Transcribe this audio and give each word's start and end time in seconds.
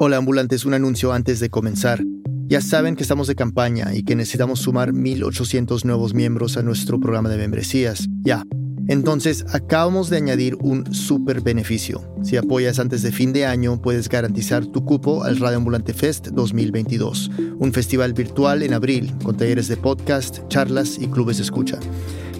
Hola 0.00 0.18
ambulantes, 0.18 0.64
un 0.64 0.74
anuncio 0.74 1.12
antes 1.12 1.40
de 1.40 1.50
comenzar. 1.50 2.04
Ya 2.46 2.60
saben 2.60 2.94
que 2.94 3.02
estamos 3.02 3.26
de 3.26 3.34
campaña 3.34 3.96
y 3.96 4.04
que 4.04 4.14
necesitamos 4.14 4.60
sumar 4.60 4.92
1.800 4.92 5.84
nuevos 5.84 6.14
miembros 6.14 6.56
a 6.56 6.62
nuestro 6.62 7.00
programa 7.00 7.28
de 7.28 7.36
membresías. 7.36 8.06
Ya. 8.22 8.44
Entonces, 8.86 9.44
acabamos 9.52 10.08
de 10.08 10.18
añadir 10.18 10.54
un 10.60 10.94
super 10.94 11.40
beneficio. 11.40 12.14
Si 12.22 12.36
apoyas 12.36 12.78
antes 12.78 13.02
de 13.02 13.10
fin 13.10 13.32
de 13.32 13.44
año, 13.44 13.82
puedes 13.82 14.08
garantizar 14.08 14.64
tu 14.66 14.84
cupo 14.84 15.24
al 15.24 15.36
Radio 15.40 15.56
Ambulante 15.56 15.92
Fest 15.92 16.28
2022, 16.28 17.32
un 17.58 17.72
festival 17.72 18.12
virtual 18.12 18.62
en 18.62 18.74
abril, 18.74 19.12
con 19.24 19.36
talleres 19.36 19.66
de 19.66 19.78
podcast, 19.78 20.46
charlas 20.46 20.96
y 21.00 21.08
clubes 21.08 21.38
de 21.38 21.42
escucha. 21.42 21.80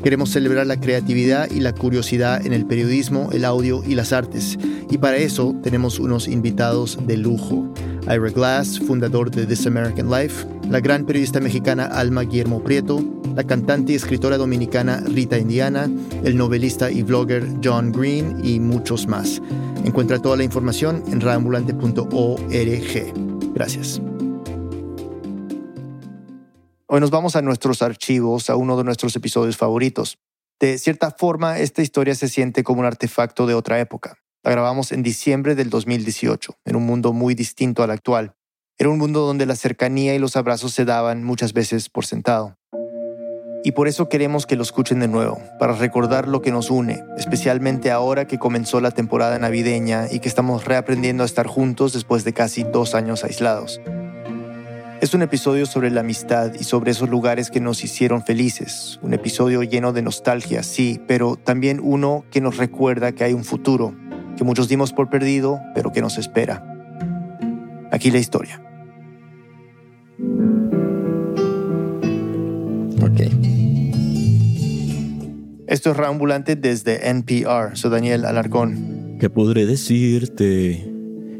Queremos 0.08 0.30
celebrar 0.30 0.66
la 0.66 0.80
creatividad 0.80 1.50
y 1.50 1.60
la 1.60 1.74
curiosidad 1.74 2.46
en 2.46 2.54
el 2.54 2.64
periodismo, 2.64 3.28
el 3.30 3.44
audio 3.44 3.82
y 3.86 3.94
las 3.94 4.14
artes. 4.14 4.56
Y 4.88 4.96
para 4.96 5.18
eso 5.18 5.54
tenemos 5.62 5.98
unos 5.98 6.28
invitados 6.28 6.98
de 7.06 7.18
lujo. 7.18 7.70
Ira 8.04 8.30
Glass, 8.30 8.78
fundador 8.78 9.30
de 9.30 9.44
This 9.44 9.66
American 9.66 10.10
Life, 10.10 10.46
la 10.70 10.80
gran 10.80 11.04
periodista 11.04 11.40
mexicana 11.40 11.84
Alma 11.84 12.22
Guillermo 12.22 12.64
Prieto, 12.64 13.04
la 13.36 13.44
cantante 13.44 13.92
y 13.92 13.96
escritora 13.96 14.38
dominicana 14.38 15.02
Rita 15.04 15.36
Indiana, 15.36 15.90
el 16.24 16.38
novelista 16.38 16.90
y 16.90 17.02
blogger 17.02 17.46
John 17.62 17.92
Green 17.92 18.40
y 18.42 18.60
muchos 18.60 19.06
más. 19.06 19.42
Encuentra 19.84 20.22
toda 20.22 20.38
la 20.38 20.44
información 20.44 21.02
en 21.08 21.20
radioambulante.org. 21.20 23.52
Gracias. 23.52 24.00
Hoy 26.90 27.00
nos 27.00 27.10
vamos 27.10 27.36
a 27.36 27.42
nuestros 27.42 27.82
archivos, 27.82 28.48
a 28.48 28.56
uno 28.56 28.74
de 28.78 28.82
nuestros 28.82 29.14
episodios 29.14 29.58
favoritos. 29.58 30.16
De 30.58 30.78
cierta 30.78 31.10
forma, 31.10 31.58
esta 31.58 31.82
historia 31.82 32.14
se 32.14 32.28
siente 32.28 32.64
como 32.64 32.80
un 32.80 32.86
artefacto 32.86 33.46
de 33.46 33.52
otra 33.52 33.78
época. 33.78 34.16
La 34.42 34.52
grabamos 34.52 34.90
en 34.92 35.02
diciembre 35.02 35.54
del 35.54 35.68
2018, 35.68 36.54
en 36.64 36.76
un 36.76 36.86
mundo 36.86 37.12
muy 37.12 37.34
distinto 37.34 37.82
al 37.82 37.90
actual. 37.90 38.36
Era 38.78 38.88
un 38.88 38.96
mundo 38.96 39.20
donde 39.26 39.44
la 39.44 39.54
cercanía 39.54 40.14
y 40.14 40.18
los 40.18 40.34
abrazos 40.36 40.72
se 40.72 40.86
daban 40.86 41.24
muchas 41.24 41.52
veces 41.52 41.90
por 41.90 42.06
sentado. 42.06 42.56
Y 43.64 43.72
por 43.72 43.86
eso 43.86 44.08
queremos 44.08 44.46
que 44.46 44.56
lo 44.56 44.62
escuchen 44.62 44.98
de 45.00 45.08
nuevo, 45.08 45.42
para 45.58 45.74
recordar 45.74 46.26
lo 46.26 46.40
que 46.40 46.52
nos 46.52 46.70
une, 46.70 47.04
especialmente 47.18 47.90
ahora 47.90 48.26
que 48.26 48.38
comenzó 48.38 48.80
la 48.80 48.92
temporada 48.92 49.38
navideña 49.38 50.06
y 50.10 50.20
que 50.20 50.28
estamos 50.28 50.64
reaprendiendo 50.64 51.22
a 51.22 51.26
estar 51.26 51.48
juntos 51.48 51.92
después 51.92 52.24
de 52.24 52.32
casi 52.32 52.62
dos 52.62 52.94
años 52.94 53.24
aislados. 53.24 53.78
Es 55.00 55.14
un 55.14 55.22
episodio 55.22 55.64
sobre 55.64 55.92
la 55.92 56.00
amistad 56.00 56.54
y 56.58 56.64
sobre 56.64 56.90
esos 56.90 57.08
lugares 57.08 57.52
que 57.52 57.60
nos 57.60 57.84
hicieron 57.84 58.24
felices. 58.24 58.98
Un 59.00 59.14
episodio 59.14 59.62
lleno 59.62 59.92
de 59.92 60.02
nostalgia, 60.02 60.64
sí, 60.64 61.00
pero 61.06 61.36
también 61.36 61.78
uno 61.80 62.24
que 62.32 62.40
nos 62.40 62.56
recuerda 62.56 63.12
que 63.12 63.22
hay 63.22 63.32
un 63.32 63.44
futuro, 63.44 63.94
que 64.36 64.42
muchos 64.42 64.68
dimos 64.68 64.92
por 64.92 65.08
perdido, 65.08 65.60
pero 65.72 65.92
que 65.92 66.00
nos 66.00 66.18
espera. 66.18 66.64
Aquí 67.92 68.10
la 68.10 68.18
historia. 68.18 68.60
Ok. 73.00 73.20
Esto 75.68 75.90
es 75.92 75.96
Reambulante 75.96 76.56
desde 76.56 77.08
NPR. 77.08 77.76
Soy 77.76 77.92
Daniel 77.92 78.24
Alarcón. 78.24 79.16
¿Qué 79.20 79.30
podré 79.30 79.64
decirte 79.64 80.82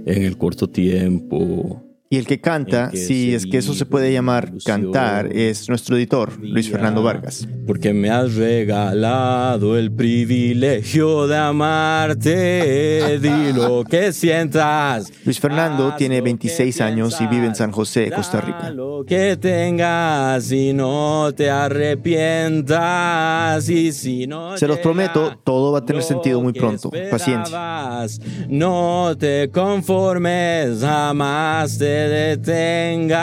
en 0.06 0.22
el 0.22 0.38
corto 0.38 0.70
tiempo? 0.70 1.87
Y 2.10 2.16
el 2.16 2.26
que 2.26 2.40
canta, 2.40 2.90
si 2.94 3.34
es 3.34 3.44
que 3.44 3.58
eso 3.58 3.74
se 3.74 3.84
puede 3.84 4.10
llamar 4.10 4.50
cantar, 4.64 5.30
es 5.30 5.68
nuestro 5.68 5.98
editor, 5.98 6.42
Luis 6.42 6.70
Fernando 6.70 7.02
Vargas. 7.02 7.46
Porque 7.66 7.92
me 7.92 8.08
has 8.08 8.34
regalado 8.34 9.76
el 9.76 9.92
privilegio 9.92 11.26
de 11.26 11.36
amarte, 11.36 13.18
di 13.20 13.52
lo 13.52 13.84
que 13.84 14.14
sientas. 14.14 15.12
Luis 15.22 15.38
Fernando 15.38 15.96
tiene 15.98 16.22
26 16.22 16.80
años 16.80 17.20
y 17.20 17.26
vive 17.26 17.44
en 17.44 17.54
San 17.54 17.72
José, 17.72 18.10
Costa 18.10 18.40
Rica. 18.40 18.70
Lo 18.70 19.04
que 19.06 19.36
tengas 19.36 20.50
y 20.50 20.72
no 20.72 21.30
te 21.36 21.50
arrepientas 21.50 23.68
y 23.68 23.92
si 23.92 24.26
no 24.26 24.56
Se 24.56 24.66
los 24.66 24.78
prometo, 24.78 25.38
todo 25.44 25.72
va 25.72 25.80
a 25.80 25.84
tener 25.84 26.02
sentido 26.02 26.40
muy 26.40 26.54
pronto. 26.54 26.90
Paciencia. 27.10 28.06
No 28.48 29.14
te 29.18 29.50
conformes, 29.50 30.80
jamás 30.80 31.76
te 31.76 31.97
detengas, 31.98 33.18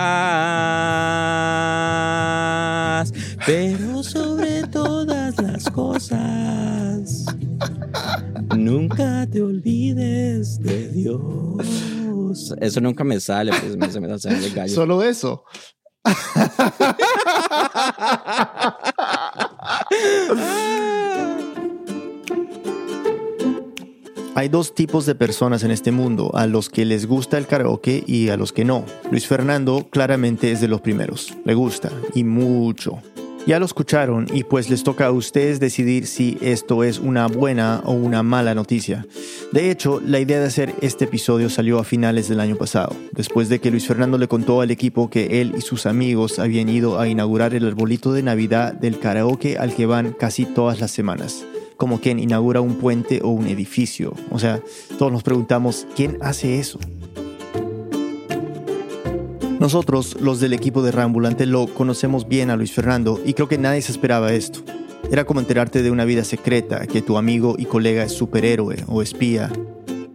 pero 3.46 4.04
sobre 4.04 4.68
todas 4.68 5.42
las 5.42 5.70
cosas, 5.70 7.26
nunca 8.56 9.28
te 9.32 9.42
olvides 9.42 10.60
de 10.60 10.90
Dios. 10.90 12.54
Eso 12.60 12.82
nunca 12.82 13.04
me 13.04 13.20
sale, 13.20 13.52
pues 13.60 13.78
me, 13.78 13.92
se 13.92 14.00
me 14.00 14.20
sale 14.20 14.46
el 14.46 14.54
gallo. 14.54 14.74
Solo 14.74 15.04
eso. 15.04 15.44
Hay 24.38 24.50
dos 24.50 24.76
tipos 24.76 25.06
de 25.06 25.16
personas 25.16 25.64
en 25.64 25.72
este 25.72 25.94
mundo, 25.94 26.30
a 26.34 26.46
los 26.46 26.70
que 26.70 26.84
les 26.84 27.06
gusta 27.06 27.38
el 27.38 27.48
karaoke 27.48 28.04
y 28.06 28.28
a 28.28 28.36
los 28.36 28.52
que 28.52 28.66
no. 28.66 28.84
Luis 29.10 29.28
Fernando 29.28 29.88
claramente 29.90 30.52
es 30.52 30.60
de 30.60 30.68
los 30.68 30.82
primeros, 30.82 31.34
le 31.46 31.54
gusta 31.54 31.90
y 32.14 32.26
mucho. 32.26 33.00
Ya 33.48 33.60
lo 33.60 33.66
escucharon 33.66 34.28
y 34.34 34.44
pues 34.44 34.70
les 34.70 34.84
toca 34.84 35.06
a 35.06 35.12
ustedes 35.12 35.62
decidir 35.62 36.06
si 36.06 36.38
esto 36.42 36.84
es 36.84 37.00
una 37.00 37.28
buena 37.28 37.82
o 37.86 37.94
una 37.94 38.24
mala 38.24 38.54
noticia. 38.54 39.06
De 39.54 39.72
hecho, 39.72 40.02
la 40.06 40.20
idea 40.20 40.42
de 40.42 40.48
hacer 40.48 40.76
este 40.82 41.06
episodio 41.06 41.50
salió 41.50 41.80
a 41.80 41.86
finales 41.86 42.28
del 42.28 42.42
año 42.42 42.58
pasado, 42.58 42.94
después 43.14 43.48
de 43.48 43.60
que 43.60 43.72
Luis 43.72 43.88
Fernando 43.88 44.18
le 44.18 44.28
contó 44.28 44.60
al 44.60 44.70
equipo 44.70 45.10
que 45.10 45.40
él 45.40 45.54
y 45.58 45.62
sus 45.62 45.86
amigos 45.86 46.40
habían 46.40 46.68
ido 46.68 47.00
a 47.00 47.08
inaugurar 47.08 47.54
el 47.54 47.66
arbolito 47.66 48.12
de 48.12 48.24
Navidad 48.24 48.74
del 48.74 49.00
karaoke 49.00 49.58
al 49.58 49.74
que 49.74 49.86
van 49.86 50.12
casi 50.12 50.46
todas 50.46 50.82
las 50.82 50.92
semanas 50.92 51.46
como 51.78 52.00
quien 52.00 52.20
inaugura 52.20 52.62
un 52.62 52.76
puente 52.76 53.22
o 53.24 53.30
un 53.30 53.48
edificio. 53.48 54.14
O 54.32 54.40
sea, 54.40 54.62
todos 54.98 55.12
nos 55.12 55.24
preguntamos, 55.24 55.88
¿quién 55.96 56.18
hace 56.22 56.60
eso? 56.60 56.80
Nosotros, 59.60 60.18
los 60.20 60.40
del 60.40 60.54
equipo 60.54 60.82
de 60.82 60.92
Rambulante, 60.92 61.46
lo 61.46 61.68
conocemos 61.68 62.28
bien 62.28 62.50
a 62.50 62.58
Luis 62.58 62.74
Fernando 62.74 63.20
y 63.26 63.34
creo 63.34 63.48
que 63.48 63.58
nadie 63.58 63.82
se 63.82 63.92
esperaba 63.92 64.34
esto. 64.34 64.60
Era 65.12 65.24
como 65.24 65.40
enterarte 65.40 65.82
de 65.82 65.92
una 65.92 66.04
vida 66.04 66.24
secreta, 66.24 66.86
que 66.88 67.02
tu 67.02 67.18
amigo 67.18 67.56
y 67.58 67.66
colega 67.66 68.04
es 68.04 68.12
superhéroe 68.12 68.84
o 68.88 69.02
espía. 69.02 69.52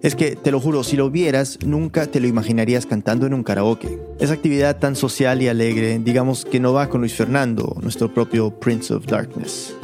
Es 0.02 0.14
que, 0.14 0.34
te 0.34 0.50
lo 0.50 0.60
juro, 0.60 0.82
si 0.82 0.96
lo 0.96 1.10
vieras, 1.10 1.58
nunca 1.64 2.06
te 2.06 2.20
lo 2.20 2.26
imaginarías 2.26 2.86
cantando 2.86 3.26
en 3.26 3.34
un 3.34 3.42
karaoke. 3.42 3.98
Esa 4.18 4.32
actividad 4.32 4.78
tan 4.78 4.96
social 4.96 5.42
y 5.42 5.48
alegre, 5.48 5.98
digamos 5.98 6.44
que 6.44 6.58
no 6.58 6.72
va 6.72 6.88
con 6.88 7.00
Luis 7.00 7.14
Fernando, 7.14 7.76
nuestro 7.82 8.12
propio 8.12 8.50
Prince 8.50 8.92
of 8.94 9.06
Darkness. 9.06 9.74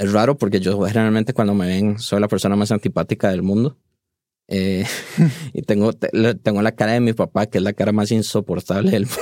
Es 0.00 0.12
raro 0.12 0.38
porque 0.38 0.60
yo 0.60 0.80
generalmente 0.80 1.34
cuando 1.34 1.54
me 1.54 1.66
ven 1.66 1.98
soy 1.98 2.20
la 2.20 2.28
persona 2.28 2.56
más 2.56 2.72
antipática 2.72 3.28
del 3.28 3.42
mundo. 3.42 3.76
Eh, 4.48 4.84
y 5.52 5.62
tengo, 5.62 5.92
tengo 5.92 6.62
la 6.62 6.72
cara 6.72 6.92
de 6.92 7.00
mi 7.00 7.12
papá, 7.12 7.46
que 7.46 7.58
es 7.58 7.64
la 7.64 7.74
cara 7.74 7.92
más 7.92 8.10
insoportable 8.10 8.92
del 8.92 9.04
mundo. 9.04 9.20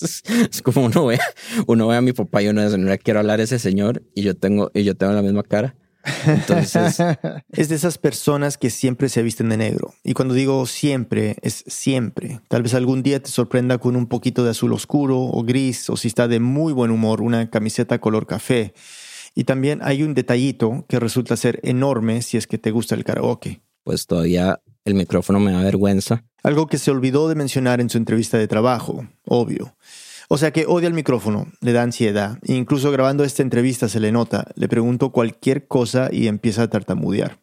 es 0.50 0.60
como 0.60 0.86
uno 0.86 1.06
ve, 1.06 1.20
uno 1.68 1.86
ve 1.86 1.96
a 1.96 2.00
mi 2.00 2.12
papá 2.12 2.42
y 2.42 2.48
uno 2.48 2.64
dice, 2.64 2.78
no 2.78 2.92
quiero 2.98 3.20
hablar 3.20 3.38
a 3.38 3.44
ese 3.44 3.60
señor 3.60 4.02
y 4.12 4.22
yo 4.22 4.36
tengo, 4.36 4.72
y 4.74 4.82
yo 4.82 4.96
tengo 4.96 5.12
la 5.12 5.22
misma 5.22 5.44
cara. 5.44 5.76
Entonces, 6.26 6.98
es 7.52 7.68
de 7.68 7.74
esas 7.76 7.96
personas 7.96 8.58
que 8.58 8.70
siempre 8.70 9.08
se 9.08 9.22
visten 9.22 9.50
de 9.50 9.56
negro. 9.56 9.94
Y 10.02 10.14
cuando 10.14 10.34
digo 10.34 10.66
siempre, 10.66 11.36
es 11.42 11.62
siempre. 11.68 12.40
Tal 12.48 12.64
vez 12.64 12.74
algún 12.74 13.04
día 13.04 13.22
te 13.22 13.30
sorprenda 13.30 13.78
con 13.78 13.94
un 13.94 14.08
poquito 14.08 14.42
de 14.42 14.50
azul 14.50 14.72
oscuro 14.72 15.20
o 15.20 15.44
gris, 15.44 15.88
o 15.90 15.96
si 15.96 16.08
está 16.08 16.26
de 16.26 16.40
muy 16.40 16.72
buen 16.72 16.90
humor, 16.90 17.22
una 17.22 17.48
camiseta 17.50 18.00
color 18.00 18.26
café. 18.26 18.74
Y 19.34 19.44
también 19.44 19.80
hay 19.82 20.02
un 20.02 20.14
detallito 20.14 20.84
que 20.88 21.00
resulta 21.00 21.36
ser 21.36 21.60
enorme 21.62 22.22
si 22.22 22.36
es 22.36 22.46
que 22.46 22.58
te 22.58 22.70
gusta 22.70 22.94
el 22.94 23.04
karaoke. 23.04 23.62
Pues 23.84 24.06
todavía 24.06 24.60
el 24.84 24.94
micrófono 24.94 25.40
me 25.40 25.52
da 25.52 25.62
vergüenza. 25.62 26.24
Algo 26.42 26.66
que 26.66 26.78
se 26.78 26.90
olvidó 26.90 27.28
de 27.28 27.34
mencionar 27.34 27.80
en 27.80 27.88
su 27.88 27.98
entrevista 27.98 28.38
de 28.38 28.48
trabajo, 28.48 29.06
obvio. 29.24 29.76
O 30.28 30.38
sea 30.38 30.50
que 30.50 30.64
odia 30.66 30.88
el 30.88 30.94
micrófono, 30.94 31.52
le 31.60 31.72
da 31.72 31.82
ansiedad. 31.82 32.38
incluso 32.44 32.90
grabando 32.90 33.22
esta 33.22 33.42
entrevista 33.42 33.88
se 33.88 34.00
le 34.00 34.12
nota. 34.12 34.46
Le 34.54 34.68
pregunto 34.68 35.12
cualquier 35.12 35.66
cosa 35.66 36.08
y 36.10 36.26
empieza 36.26 36.62
a 36.62 36.70
tartamudear. 36.70 37.41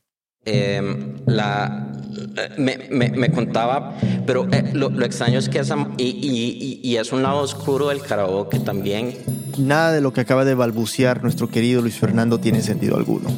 Em, 0.52 1.16
la, 1.28 1.92
me, 2.58 3.32
contaba, 3.32 3.96
pero 4.26 4.48
eh, 4.52 4.72
lo, 4.74 4.90
extraño 5.06 5.38
es 5.38 5.48
que 5.48 5.60
es 5.60 7.12
un 7.12 7.24
lado 7.24 7.40
oscuro 7.40 7.90
del 7.90 8.02
karaoke 8.02 8.60
también. 8.60 9.14
Nada 9.60 9.92
de 9.92 10.02
lo 10.02 10.12
que 10.12 10.22
acaba 10.22 10.46
de 10.46 10.56
balbucear 10.56 11.22
nuestro 11.22 11.50
querido 11.50 11.82
Luis 11.82 12.00
Fernando 12.00 12.40
tiene 12.40 12.62
sentido 12.62 12.98
alguno. 12.98 13.30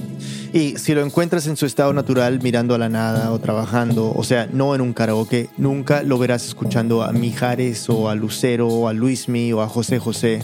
Y 0.53 0.77
si 0.77 0.93
lo 0.93 1.01
encuentras 1.01 1.47
en 1.47 1.57
su 1.57 1.65
estado 1.65 1.91
natural 1.91 2.39
mirando 2.41 2.75
a 2.75 2.77
la 2.77 2.87
nada 2.87 3.31
o 3.31 3.39
trabajando, 3.39 4.13
o 4.15 4.23
sea, 4.23 4.47
no 4.51 4.73
en 4.73 4.81
un 4.81 4.93
karaoke, 4.93 5.49
nunca 5.57 6.03
lo 6.03 6.17
verás 6.17 6.45
escuchando 6.45 7.03
a 7.03 7.11
Mijares 7.11 7.89
o 7.89 8.09
a 8.09 8.15
Lucero 8.15 8.67
o 8.67 8.87
a 8.87 8.93
Luismi 8.93 9.51
o 9.51 9.61
a 9.61 9.67
José 9.67 9.99
José. 9.99 10.41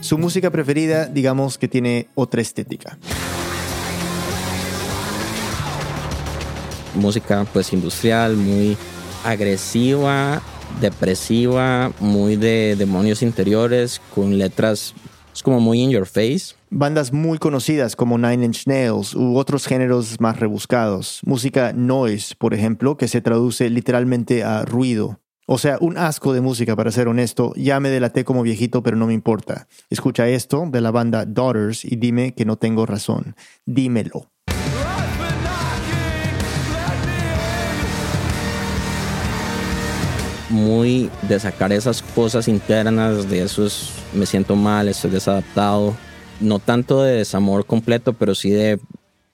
Su 0.00 0.18
música 0.18 0.50
preferida, 0.50 1.06
digamos 1.06 1.58
que 1.58 1.66
tiene 1.66 2.08
otra 2.14 2.40
estética. 2.40 2.98
Música 6.94 7.46
pues 7.52 7.72
industrial, 7.72 8.36
muy 8.36 8.76
agresiva, 9.24 10.42
depresiva, 10.80 11.92
muy 12.00 12.36
de 12.36 12.76
demonios 12.76 13.22
interiores, 13.22 14.00
con 14.14 14.38
letras 14.38 14.94
es 15.34 15.42
como 15.42 15.58
muy 15.58 15.80
in 15.80 15.90
your 15.90 16.06
face. 16.06 16.54
Bandas 16.70 17.12
muy 17.12 17.38
conocidas 17.38 17.96
como 17.96 18.18
Nine 18.18 18.44
Inch 18.44 18.68
Nails 18.68 19.14
u 19.14 19.36
otros 19.36 19.66
géneros 19.66 20.20
más 20.20 20.38
rebuscados. 20.38 21.20
Música 21.24 21.72
noise, 21.72 22.36
por 22.38 22.54
ejemplo, 22.54 22.96
que 22.96 23.08
se 23.08 23.20
traduce 23.20 23.68
literalmente 23.68 24.44
a 24.44 24.64
ruido. 24.64 25.18
O 25.46 25.58
sea, 25.58 25.76
un 25.80 25.98
asco 25.98 26.32
de 26.32 26.40
música, 26.40 26.76
para 26.76 26.92
ser 26.92 27.08
honesto. 27.08 27.52
Ya 27.56 27.80
me 27.80 27.90
delaté 27.90 28.24
como 28.24 28.42
viejito, 28.42 28.82
pero 28.84 28.96
no 28.96 29.08
me 29.08 29.12
importa. 29.12 29.66
Escucha 29.90 30.28
esto 30.28 30.68
de 30.70 30.80
la 30.80 30.92
banda 30.92 31.26
Daughters 31.26 31.84
y 31.84 31.96
dime 31.96 32.32
que 32.34 32.44
no 32.44 32.56
tengo 32.56 32.86
razón. 32.86 33.34
Dímelo. 33.66 34.30
Muy 40.54 41.10
de 41.28 41.40
sacar 41.40 41.72
esas 41.72 42.00
cosas 42.00 42.46
internas, 42.46 43.28
de 43.28 43.42
esos 43.42 43.90
me 44.14 44.24
siento 44.24 44.54
mal, 44.54 44.86
estoy 44.86 45.10
desadaptado. 45.10 45.96
No 46.38 46.60
tanto 46.60 47.02
de 47.02 47.16
desamor 47.16 47.66
completo, 47.66 48.12
pero 48.12 48.36
sí 48.36 48.50
de 48.50 48.78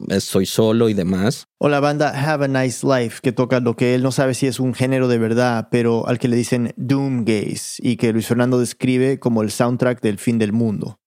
estoy 0.08 0.46
solo 0.46 0.88
y 0.88 0.94
demás. 0.94 1.44
O 1.58 1.68
la 1.68 1.80
banda 1.80 2.08
Have 2.08 2.46
a 2.46 2.48
Nice 2.48 2.86
Life, 2.86 3.18
que 3.22 3.32
toca 3.32 3.60
lo 3.60 3.76
que 3.76 3.94
él 3.94 4.02
no 4.02 4.12
sabe 4.12 4.32
si 4.32 4.46
es 4.46 4.60
un 4.60 4.72
género 4.72 5.08
de 5.08 5.18
verdad, 5.18 5.68
pero 5.70 6.08
al 6.08 6.18
que 6.18 6.28
le 6.28 6.36
dicen 6.36 6.72
Doom 6.78 7.26
Gaze 7.26 7.82
y 7.82 7.98
que 7.98 8.14
Luis 8.14 8.26
Fernando 8.26 8.58
describe 8.58 9.18
como 9.18 9.42
el 9.42 9.50
soundtrack 9.50 10.00
del 10.00 10.16
fin 10.16 10.38
del 10.38 10.54
mundo. 10.54 10.98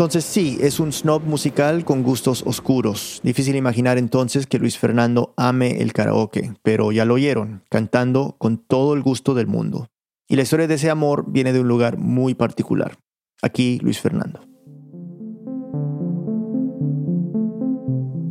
Entonces 0.00 0.24
sí, 0.24 0.56
es 0.62 0.80
un 0.80 0.94
snob 0.94 1.24
musical 1.24 1.84
con 1.84 2.02
gustos 2.02 2.42
oscuros. 2.46 3.20
Difícil 3.22 3.54
imaginar 3.54 3.98
entonces 3.98 4.46
que 4.46 4.58
Luis 4.58 4.78
Fernando 4.78 5.34
ame 5.36 5.82
el 5.82 5.92
karaoke, 5.92 6.54
pero 6.62 6.90
ya 6.90 7.04
lo 7.04 7.12
oyeron, 7.12 7.64
cantando 7.68 8.34
con 8.38 8.56
todo 8.56 8.94
el 8.94 9.02
gusto 9.02 9.34
del 9.34 9.46
mundo. 9.46 9.88
Y 10.26 10.36
la 10.36 10.42
historia 10.42 10.66
de 10.66 10.76
ese 10.76 10.88
amor 10.88 11.26
viene 11.28 11.52
de 11.52 11.60
un 11.60 11.68
lugar 11.68 11.98
muy 11.98 12.32
particular. 12.32 12.96
Aquí 13.42 13.78
Luis 13.82 14.00
Fernando. 14.00 14.40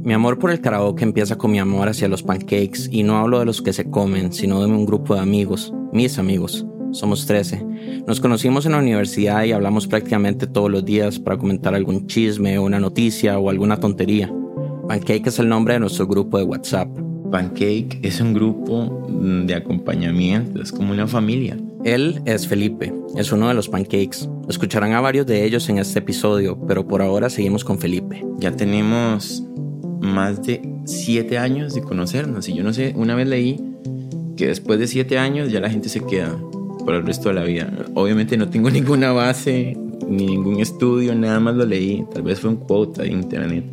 Mi 0.04 0.13
amor 0.13 0.39
por 0.39 0.50
el 0.50 0.62
karaoke 0.62 1.04
empieza 1.04 1.38
con 1.38 1.51
mi 1.51 1.60
amor 1.60 1.88
hacia 1.88 2.07
los 2.07 2.24
pancakes 2.24 2.89
y 2.89 3.04
no 3.04 3.19
hablo 3.19 3.38
de 3.38 3.45
los 3.45 3.62
que 3.62 3.74
se 3.74 3.92
comen, 3.92 4.33
sino 4.33 4.60
de 4.60 4.65
un 4.65 4.88
grupo 4.88 5.13
de 5.13 5.22
amigos, 5.22 5.72
mis 5.94 6.18
amigos. 6.18 6.65
Somos 6.91 7.25
13. 7.27 8.03
Nos 8.07 8.19
conocimos 8.19 8.65
en 8.65 8.71
la 8.71 8.80
universidad 8.80 9.44
y 9.44 9.51
hablamos 9.51 9.88
prácticamente 9.88 10.47
todos 10.47 10.71
los 10.71 10.83
días 10.83 11.19
para 11.19 11.38
comentar 11.38 11.75
algún 11.75 12.07
chisme, 12.07 12.57
una 12.57 12.80
noticia 12.80 13.38
o 13.38 13.50
alguna 13.50 13.80
tontería. 13.80 14.33
Pancake 14.88 15.27
es 15.27 15.38
el 15.38 15.47
nombre 15.50 15.75
de 15.75 15.81
nuestro 15.81 16.07
grupo 16.07 16.39
de 16.39 16.45
WhatsApp. 16.45 16.89
Pancake 17.31 18.00
es 18.01 18.19
un 18.19 18.33
grupo 18.33 19.07
de 19.45 19.53
acompañamiento, 19.53 20.62
es 20.62 20.71
como 20.71 20.91
una 20.91 21.06
familia. 21.06 21.57
Él 21.86 22.21
es 22.25 22.47
Felipe, 22.47 22.91
es 23.15 23.31
uno 23.31 23.47
de 23.47 23.53
los 23.53 23.69
pancakes. 23.69 24.27
Escucharán 24.47 24.94
a 24.94 25.01
varios 25.01 25.27
de 25.27 25.45
ellos 25.45 25.69
en 25.69 25.77
este 25.77 26.00
episodio, 26.00 26.59
pero 26.68 26.88
por 26.88 27.03
ahora 27.03 27.30
seguimos 27.30 27.63
con 27.63 27.77
Felipe. 27.77 28.25
Ya 28.39 28.51
tenemos 28.51 29.44
más 30.01 30.41
de 30.41 30.62
siete 30.86 31.38
años 31.38 31.75
de 31.75 31.81
conocernos 31.81 32.50
y 32.50 32.56
yo 32.56 32.63
no 32.63 32.74
sé, 32.74 32.94
una 32.97 33.13
vez 33.13 33.27
leí 33.27 33.63
que 34.36 34.47
después 34.47 34.80
de 34.80 34.88
siete 34.88 35.19
años 35.19 35.51
ya 35.51 35.59
la 35.59 35.69
gente 35.69 35.89
se 35.89 36.00
queda 36.00 36.36
por 36.89 36.95
el 36.95 37.06
resto 37.06 37.30
de 37.30 37.36
la 37.36 37.44
vida. 37.44 37.71
Obviamente 37.94 38.36
no 38.36 38.50
tengo 38.50 38.68
ninguna 38.71 39.12
base, 39.12 39.77
ni 40.07 40.25
ningún 40.25 40.59
estudio, 40.59 41.13
nada 41.13 41.39
más 41.39 41.53
lo 41.53 41.63
leí. 41.63 42.03
Tal 42.12 42.24
vez 42.24 42.39
fue 42.39 42.50
un 42.50 42.56
quote 42.56 43.03
de 43.03 43.09
internet, 43.09 43.63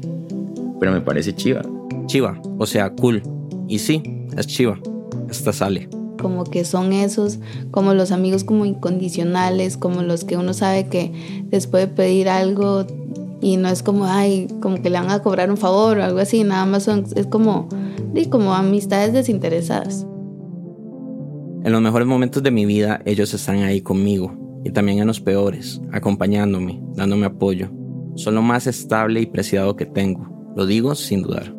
pero 0.79 0.93
me 0.93 1.01
parece 1.01 1.35
chiva. 1.35 1.63
Chiva, 2.05 2.39
o 2.59 2.67
sea, 2.67 2.91
cool. 2.91 3.23
Y 3.69 3.79
sí, 3.79 4.03
es 4.37 4.47
chiva. 4.47 4.79
Esta 5.31 5.55
sale. 5.55 5.89
Como 6.21 6.45
que 6.45 6.67
son 6.67 6.93
esos, 6.93 7.39
como 7.71 7.95
los 7.95 8.13
amigos 8.13 8.45
como 8.45 8.67
incondicionales, 8.67 9.79
como 9.79 10.03
los 10.03 10.25
que 10.25 10.37
uno 10.37 10.53
sabe 10.53 10.89
que 10.89 11.47
les 11.51 11.67
puede 11.67 11.87
pedir 11.87 12.29
algo 12.29 12.87
y 13.41 13.57
no 13.57 13.69
es 13.69 13.83
como, 13.83 14.05
ay, 14.05 14.47
como 14.61 14.83
que 14.83 14.91
le 14.91 15.01
van 15.01 15.11
a 15.11 15.23
cobrar 15.23 15.51
un 15.51 15.57
favor 15.57 15.97
o 15.97 16.05
algo 16.05 16.19
así, 16.19 16.45
nada 16.45 16.67
más 16.67 16.83
son, 16.83 17.07
es 17.17 17.27
como, 17.27 17.71
como 18.29 18.53
amistades 18.53 19.15
desinteresadas. 19.15 20.05
En 21.67 21.73
los 21.73 21.83
mejores 21.83 22.07
momentos 22.07 22.45
de 22.45 22.53
mi 22.53 22.65
vida 22.65 23.03
ellos 23.07 23.35
están 23.35 23.65
ahí 23.65 23.81
conmigo 23.81 24.63
y 24.65 24.71
también 24.71 25.01
en 25.01 25.09
los 25.09 25.21
peores, 25.21 25.81
acompañándome, 25.91 26.81
dándome 26.95 27.27
apoyo. 27.27 27.73
Son 28.15 28.37
lo 28.37 28.43
más 28.43 28.69
estable 28.69 29.21
y 29.21 29.27
preciado 29.27 29.75
que 29.75 29.85
tengo, 29.85 30.53
lo 30.55 30.65
digo 30.65 30.95
sin 30.95 31.23
dudar. 31.23 31.53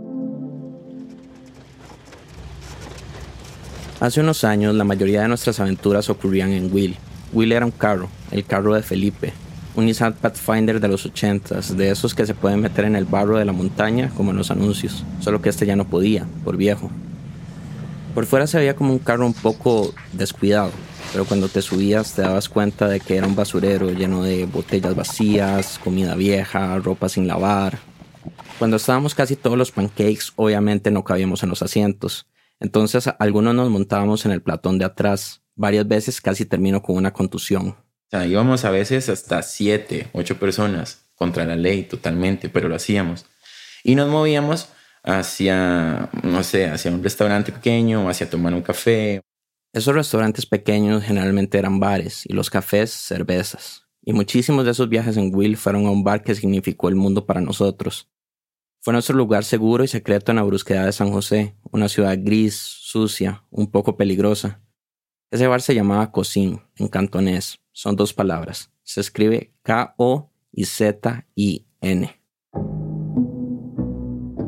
Hace 4.00 4.22
unos 4.22 4.46
años 4.46 4.74
la 4.76 4.86
mayoría 4.86 5.24
de 5.24 5.28
nuestras 5.28 5.60
aventuras 5.60 6.10
ocurrían 6.10 6.52
en 6.52 6.74
Will. 6.74 6.96
Will 7.34 7.52
era 7.52 7.66
un 7.66 7.72
carro, 7.72 8.08
el 8.32 8.46
carro 8.46 8.76
de 8.76 8.84
Felipe, 8.84 9.34
un 9.76 9.88
Nissan 9.88 10.14
Pathfinder 10.14 10.80
de 10.80 10.88
los 10.88 11.06
80s, 11.06 11.76
de 11.76 11.92
esos 11.92 12.16
que 12.16 12.26
se 12.26 12.34
pueden 12.34 12.62
meter 12.62 12.86
en 12.86 12.96
el 12.96 13.04
barro 13.04 13.38
de 13.38 13.44
la 13.44 13.52
montaña 13.52 14.10
como 14.16 14.32
en 14.32 14.38
los 14.38 14.52
anuncios, 14.52 15.04
solo 15.20 15.42
que 15.42 15.50
este 15.50 15.66
ya 15.66 15.76
no 15.76 15.84
podía, 15.84 16.26
por 16.46 16.56
viejo. 16.56 16.90
Por 18.18 18.26
fuera 18.26 18.48
se 18.48 18.58
veía 18.58 18.76
como 18.76 18.94
un 18.94 18.98
carro 18.98 19.28
un 19.28 19.36
poco 19.36 19.94
descuidado, 20.12 20.72
pero 21.12 21.26
cuando 21.26 21.50
te 21.50 21.62
subías 21.62 22.16
te 22.16 22.24
dabas 22.24 22.50
cuenta 22.50 22.88
de 22.88 23.00
que 23.00 23.16
era 23.16 23.28
un 23.28 23.36
basurero 23.36 23.92
lleno 23.92 24.24
de 24.24 24.48
botellas 24.48 24.96
vacías, 24.96 25.80
comida 25.84 26.16
vieja, 26.16 26.80
ropa 26.80 27.10
sin 27.10 27.28
lavar. 27.28 27.78
Cuando 28.58 28.78
estábamos 28.78 29.14
casi 29.14 29.36
todos 29.36 29.56
los 29.56 29.72
pancakes, 29.72 30.32
obviamente 30.36 30.90
no 30.90 31.04
cabíamos 31.04 31.44
en 31.44 31.50
los 31.50 31.62
asientos, 31.62 32.26
entonces 32.60 33.08
algunos 33.20 33.54
nos 33.54 33.70
montábamos 33.70 34.26
en 34.26 34.32
el 34.32 34.42
platón 34.42 34.80
de 34.80 34.86
atrás. 34.86 35.44
Varias 35.54 35.88
veces 35.88 36.20
casi 36.20 36.44
termino 36.44 36.82
con 36.82 36.96
una 36.96 37.14
contusión. 37.14 37.68
O 37.68 38.10
sea, 38.10 38.26
íbamos 38.26 38.66
a 38.66 38.72
veces 38.72 39.10
hasta 39.10 39.44
siete, 39.44 40.08
ocho 40.14 40.40
personas 40.40 41.06
contra 41.14 41.46
la 41.46 41.56
ley 41.56 41.84
totalmente, 41.84 42.50
pero 42.50 42.68
lo 42.68 42.78
hacíamos. 42.78 43.28
Y 43.84 43.94
nos 43.94 44.10
movíamos 44.10 44.70
hacia, 45.08 46.10
no 46.22 46.44
sé, 46.44 46.68
hacia 46.68 46.92
un 46.92 47.02
restaurante 47.02 47.52
pequeño 47.52 48.06
o 48.06 48.10
hacia 48.10 48.30
tomar 48.30 48.54
un 48.54 48.62
café. 48.62 49.22
Esos 49.74 49.96
restaurantes 49.96 50.46
pequeños 50.46 51.04
generalmente 51.04 51.58
eran 51.58 51.80
bares 51.80 52.26
y 52.26 52.34
los 52.34 52.50
cafés 52.50 52.92
cervezas. 52.92 53.88
Y 54.04 54.14
muchísimos 54.14 54.66
de 54.66 54.72
esos 54.72 54.90
viajes 54.90 55.18
en 55.18 55.34
Will 55.34 55.58
fueron 55.58 55.86
a 55.86 55.92
un 55.92 56.04
bar 56.04 56.24
que 56.24 56.36
significó 56.36 56.90
el 56.90 56.96
mundo 56.96 57.26
para 57.26 57.42
nosotros. 57.42 58.10
Fue 58.82 58.94
nuestro 58.94 59.16
lugar 59.16 59.44
seguro 59.44 59.84
y 59.84 59.88
secreto 59.88 60.32
en 60.32 60.38
la 60.38 60.44
brusquedad 60.44 60.86
de 60.86 60.92
San 60.92 61.12
José, 61.12 61.56
una 61.72 61.90
ciudad 61.90 62.18
gris, 62.20 62.56
sucia, 62.56 63.44
un 63.50 63.72
poco 63.72 63.98
peligrosa. 63.98 64.62
Ese 65.32 65.48
bar 65.48 65.62
se 65.62 65.76
llamaba 65.76 66.12
Cocín, 66.12 66.62
en 66.78 66.88
cantonés. 66.88 67.60
Son 67.72 67.96
dos 67.96 68.14
palabras. 68.14 68.72
Se 68.84 69.02
escribe 69.02 69.54
K-O 69.64 70.32
y 70.52 70.66
Z-I-N. 70.66 72.17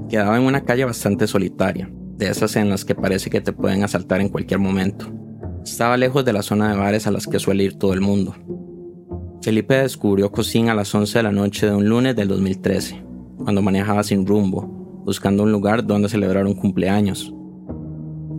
Quedaba 0.09 0.37
en 0.37 0.43
una 0.43 0.65
calle 0.65 0.85
bastante 0.85 1.27
solitaria, 1.27 1.89
de 2.17 2.29
esas 2.29 2.55
en 2.55 2.69
las 2.69 2.83
que 2.83 2.95
parece 2.95 3.29
que 3.29 3.41
te 3.41 3.53
pueden 3.53 3.83
asaltar 3.83 4.21
en 4.21 4.29
cualquier 4.29 4.59
momento. 4.59 5.05
Estaba 5.63 5.97
lejos 5.97 6.25
de 6.25 6.33
la 6.33 6.41
zona 6.41 6.71
de 6.71 6.77
bares 6.77 7.05
a 7.05 7.11
las 7.11 7.27
que 7.27 7.39
suele 7.39 7.63
ir 7.63 7.75
todo 7.75 7.93
el 7.93 8.01
mundo. 8.01 8.35
Felipe 9.41 9.75
descubrió 9.75 10.31
Cocín 10.31 10.69
a 10.69 10.73
las 10.73 10.93
11 10.93 11.19
de 11.19 11.23
la 11.23 11.31
noche 11.31 11.67
de 11.67 11.75
un 11.75 11.87
lunes 11.87 12.15
del 12.15 12.27
2013 12.27 13.03
cuando 13.37 13.61
manejaba 13.61 14.03
sin 14.03 14.25
rumbo, 14.25 14.63
buscando 15.05 15.43
un 15.43 15.51
lugar 15.51 15.85
donde 15.85 16.09
celebrar 16.09 16.45
un 16.45 16.55
cumpleaños. 16.55 17.33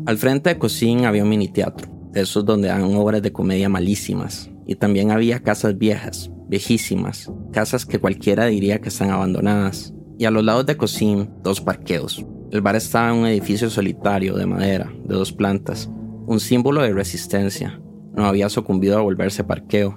Al 0.06 0.18
frente 0.18 0.50
de 0.50 0.58
Cocín 0.58 1.04
había 1.04 1.22
un 1.22 1.30
mini 1.30 1.48
teatro, 1.48 1.88
de 2.12 2.22
esos 2.22 2.44
donde 2.44 2.68
dan 2.68 2.94
obras 2.94 3.22
de 3.22 3.32
comedia 3.32 3.68
malísimas, 3.68 4.50
y 4.66 4.74
también 4.74 5.10
había 5.10 5.40
casas 5.40 5.78
viejas, 5.78 6.30
viejísimas, 6.48 7.32
casas 7.52 7.86
que 7.86 7.98
cualquiera 7.98 8.46
diría 8.46 8.80
que 8.80 8.88
están 8.88 9.10
abandonadas, 9.10 9.94
y 10.20 10.26
a 10.26 10.30
los 10.30 10.44
lados 10.44 10.66
de 10.66 10.76
Cocín, 10.76 11.30
dos 11.42 11.62
parqueos. 11.62 12.22
El 12.50 12.60
bar 12.60 12.76
estaba 12.76 13.08
en 13.08 13.20
un 13.20 13.26
edificio 13.26 13.70
solitario 13.70 14.36
de 14.36 14.44
madera, 14.44 14.92
de 15.06 15.14
dos 15.14 15.32
plantas, 15.32 15.90
un 16.26 16.38
símbolo 16.40 16.82
de 16.82 16.92
resistencia. 16.92 17.80
No 18.14 18.26
había 18.26 18.50
sucumbido 18.50 18.98
a 18.98 19.00
volverse 19.00 19.44
parqueo. 19.44 19.96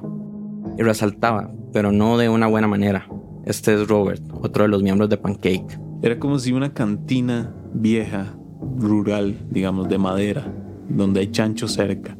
Y 0.77 0.81
resaltaba, 0.81 1.51
pero 1.73 1.91
no 1.91 2.17
de 2.17 2.29
una 2.29 2.47
buena 2.47 2.69
manera, 2.69 3.05
este 3.43 3.73
es 3.73 3.85
Robert, 3.89 4.23
otro 4.31 4.63
de 4.63 4.69
los 4.69 4.81
miembros 4.81 5.09
de 5.09 5.17
Pancake. 5.17 5.77
Era 6.01 6.17
como 6.17 6.39
si 6.39 6.53
una 6.53 6.73
cantina 6.73 7.53
vieja, 7.73 8.33
rural, 8.77 9.35
digamos, 9.49 9.89
de 9.89 9.97
madera, 9.97 10.47
donde 10.87 11.19
hay 11.19 11.31
chancho 11.31 11.67
cerca, 11.67 12.17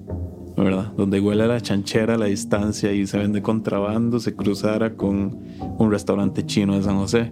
¿verdad? 0.58 0.92
Donde 0.98 1.22
huele 1.22 1.44
a 1.44 1.48
la 1.48 1.62
chanchera 1.62 2.16
a 2.16 2.18
la 2.18 2.26
distancia 2.26 2.92
y 2.92 3.08
se 3.08 3.18
vende 3.18 3.42
contrabando, 3.42 4.20
se 4.20 4.36
cruzara 4.36 4.98
con 4.98 5.40
un 5.80 5.90
restaurante 5.90 6.46
chino 6.46 6.76
de 6.76 6.84
San 6.84 6.98
José. 6.98 7.32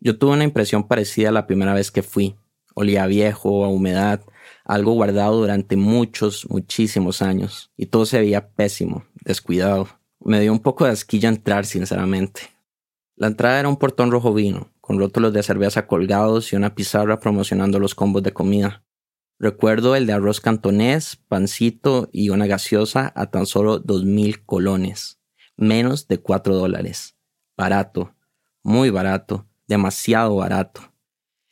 Yo 0.00 0.18
tuve 0.18 0.32
una 0.32 0.44
impresión 0.44 0.86
parecida 0.86 1.32
la 1.32 1.46
primera 1.46 1.74
vez 1.74 1.90
que 1.90 2.02
fui. 2.02 2.36
Olía 2.74 3.06
viejo, 3.06 3.64
a 3.64 3.68
humedad, 3.68 4.22
algo 4.64 4.92
guardado 4.92 5.40
durante 5.40 5.76
muchos, 5.76 6.46
muchísimos 6.48 7.22
años, 7.22 7.72
y 7.76 7.86
todo 7.86 8.06
se 8.06 8.20
veía 8.20 8.50
pésimo, 8.50 9.04
descuidado 9.24 9.88
me 10.20 10.40
dio 10.40 10.52
un 10.52 10.60
poco 10.60 10.84
de 10.84 10.90
asquilla 10.90 11.28
entrar, 11.28 11.64
sinceramente. 11.66 12.42
La 13.16 13.28
entrada 13.28 13.60
era 13.60 13.68
un 13.68 13.76
portón 13.76 14.10
rojo 14.10 14.34
vino, 14.34 14.70
con 14.80 14.98
rótulos 14.98 15.32
de 15.32 15.42
cerveza 15.42 15.86
colgados 15.86 16.52
y 16.52 16.56
una 16.56 16.74
pizarra 16.74 17.18
promocionando 17.18 17.78
los 17.78 17.94
combos 17.94 18.22
de 18.22 18.32
comida. 18.32 18.84
Recuerdo 19.38 19.94
el 19.94 20.06
de 20.06 20.12
arroz 20.12 20.40
cantonés, 20.40 21.16
pancito 21.28 22.08
y 22.12 22.30
una 22.30 22.46
gaseosa 22.46 23.12
a 23.14 23.30
tan 23.30 23.46
solo 23.46 23.78
dos 23.78 24.04
mil 24.04 24.44
colones, 24.44 25.20
menos 25.56 26.08
de 26.08 26.18
cuatro 26.18 26.56
dólares. 26.56 27.16
Barato, 27.56 28.14
muy 28.62 28.90
barato, 28.90 29.46
demasiado 29.68 30.36
barato. 30.36 30.80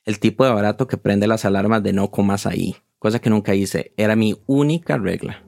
El 0.04 0.18
tipo 0.18 0.44
de 0.44 0.52
barato 0.52 0.86
que 0.86 0.96
prende 0.96 1.26
las 1.26 1.44
alarmas 1.44 1.82
de 1.82 1.92
no 1.92 2.10
comas 2.10 2.46
ahí, 2.46 2.76
cosa 2.98 3.20
que 3.20 3.30
nunca 3.30 3.54
hice, 3.54 3.92
era 3.96 4.16
mi 4.16 4.36
única 4.46 4.98
regla. 4.98 5.42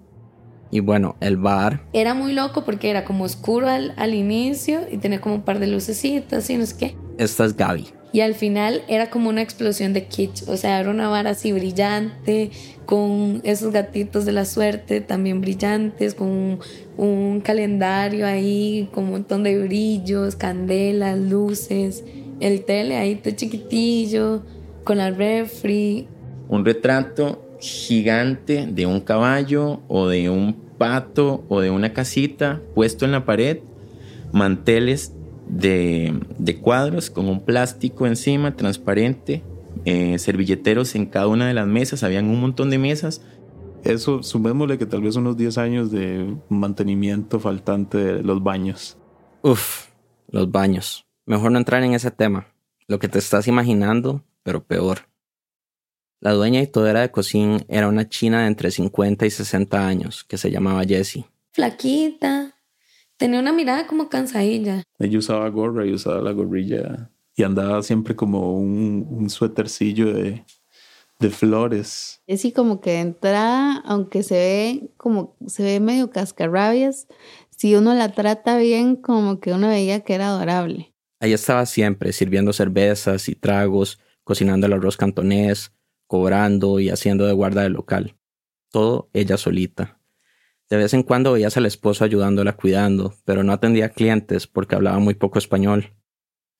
Y 0.71 0.81
bueno, 0.81 1.17
el 1.21 1.39
bar. 1.39 1.89
Era 1.95 2.13
muy 2.13 2.35
loco 2.35 2.65
porque 2.65 2.91
era 2.91 3.05
como 3.05 3.25
oscuro 3.25 3.69
al, 3.69 3.95
al 3.97 4.15
inicio 4.15 4.83
y 4.91 4.99
tenía 4.99 5.21
como 5.21 5.37
un 5.37 5.43
par 5.43 5.59
de 5.59 5.67
lucecitas 5.67 6.51
y 6.51 6.57
no 6.59 6.67
sé 6.67 6.77
qué. 6.77 6.97
Esta 7.17 7.47
es 7.47 7.57
Gaby. 7.57 7.89
Y 8.13 8.21
al 8.21 8.35
final 8.35 8.83
era 8.89 9.11
como 9.11 9.29
una 9.29 9.43
explosión 9.43 9.93
de 9.93 10.07
kitsch, 10.07 10.49
o 10.49 10.57
sea, 10.57 10.81
era 10.81 10.91
una 10.91 11.09
vara 11.09 11.31
así 11.31 11.53
brillante, 11.53 12.51
con 12.87 13.43
esos 13.45 13.71
gatitos 13.71 14.25
de 14.25 14.33
la 14.33 14.47
suerte 14.47 15.03
también 15.03 15.43
brillantes, 15.43 16.15
con 16.15 16.59
un, 16.97 17.41
calendario 17.43 18.27
ahí, 18.27 18.89
con 18.95 19.05
un 19.05 19.11
montón 19.11 19.43
de 19.43 19.59
brillos, 19.59 20.37
candelas, 20.37 21.19
luces, 21.19 22.03
el 22.41 22.65
tele 22.65 22.97
ahí 22.97 23.17
todo 23.17 23.35
chiquitillo, 23.35 24.43
con 24.85 24.99
la 24.99 25.11
refri. 25.11 26.09
Un 26.49 26.65
retrato 26.65 27.45
gigante 27.61 28.67
de 28.67 28.87
un 28.87 29.01
caballo 29.01 29.81
o 29.89 30.09
de 30.09 30.31
un 30.31 30.55
pato 30.79 31.45
o 31.49 31.61
de 31.61 31.71
una 31.71 31.93
casita 31.93 32.63
puesto 32.75 33.05
en 33.05 33.13
la 33.13 33.25
pared, 33.25 33.59
manteles 34.33 35.13
de, 35.49 36.59
cuadros 36.61 37.11
con 37.11 37.29
un 37.29 37.41
plástico 37.41 38.07
encima, 38.07 38.55
transparente, 38.55 39.43
eh, 39.85 40.19
servilleteros 40.19 40.95
en 40.95 41.07
cada 41.07 41.27
una 41.27 41.49
de 41.49 41.55
las 41.55 41.67
mesas, 41.67 42.03
habían 42.03 42.27
un 42.27 42.41
montón 42.41 42.71
de 42.71 42.79
mesas. 42.79 43.23
Eso, 43.85 44.23
sumémosle 44.23 44.77
que 44.77 44.87
tal 44.87 45.03
vez 45.03 45.17
unos 45.17 45.37
10 45.37 45.59
años 45.59 45.91
de 45.91 46.37
mantenimiento 46.49 47.39
faltante 47.39 47.99
de 47.99 48.23
los 48.23 48.43
baños. 48.43 48.99
Uf, 49.43 49.87
los 50.31 50.51
baños. 50.51 51.08
Mejor 51.29 51.53
no 51.53 51.59
entrar 51.59 51.85
en 51.85 51.93
ese 51.93 52.11
tema. 52.11 52.47
Lo 52.87 52.99
que 52.99 53.07
te 53.07 53.19
estás 53.19 53.47
imaginando, 53.49 54.25
pero 54.43 54.65
peor. 54.65 55.11
La 56.21 56.33
dueña 56.33 56.63
y 56.63 56.67
todera 56.67 57.03
de 57.03 57.11
cocina 57.11 57.59
era 57.69 57.87
una 57.87 58.09
china 58.09 58.41
de 58.41 58.47
entre 58.47 58.71
50 58.71 59.27
y 59.27 59.31
60 59.31 59.87
años 59.87 60.25
que 60.25 60.39
se 60.39 60.51
llamaba 60.51 60.85
Jessie. 60.85 61.27
Flaquita, 61.53 62.55
tenía 63.19 63.41
una 63.41 63.53
mirada 63.53 63.87
como 63.87 64.09
cansadilla. 64.09 64.83
Ella 64.99 65.19
usaba 65.19 65.47
gorra 65.51 65.85
y 65.85 65.93
usaba 65.93 66.23
la 66.23 66.33
gorrilla 66.33 67.11
y 67.37 67.43
andaba 67.43 67.83
siempre 67.83 68.17
como 68.17 68.55
un, 68.55 69.07
un 69.11 69.29
suétercillo 69.29 70.15
de, 70.15 70.47
de 71.21 71.29
flores. 71.29 72.23
Es 72.27 72.41
así 72.41 72.53
como 72.53 72.81
que 72.81 72.93
de 72.93 73.01
entrada, 73.01 73.83
aunque 73.85 74.23
se 74.23 74.35
ve 74.35 74.91
como 74.97 75.37
se 75.47 75.63
ve 75.63 75.79
medio 75.79 76.11
cascarrabias, 76.11 77.07
si 77.55 77.75
uno 77.75 77.93
la 77.93 78.13
trata 78.13 78.57
bien, 78.57 78.97
como 78.97 79.41
que 79.41 79.53
uno 79.53 79.69
veía 79.69 80.01
que 80.01 80.15
era 80.15 80.29
adorable. 80.29 80.95
Ahí 81.21 81.33
estaba 81.33 81.67
siempre, 81.67 82.13
sirviendo 82.13 82.53
cervezas 82.53 83.29
y 83.29 83.35
tragos, 83.35 83.99
cocinando 84.23 84.67
el 84.67 84.75
arroz 84.75 84.97
cantonés, 84.97 85.73
cobrando 86.07 86.81
y 86.81 86.91
haciendo 86.91 87.27
de 87.27 87.33
guarda 87.33 87.63
del 87.63 87.73
local. 87.73 88.17
Todo 88.71 89.11
ella 89.13 89.37
solita. 89.37 89.99
De 90.69 90.77
vez 90.77 90.93
en 90.93 91.03
cuando 91.03 91.33
veías 91.33 91.57
al 91.57 91.67
esposo 91.67 92.05
ayudándola 92.05 92.53
cuidando, 92.53 93.15
pero 93.25 93.43
no 93.43 93.53
atendía 93.53 93.89
clientes 93.89 94.47
porque 94.47 94.75
hablaba 94.75 94.99
muy 94.99 95.15
poco 95.15 95.39
español. 95.39 95.95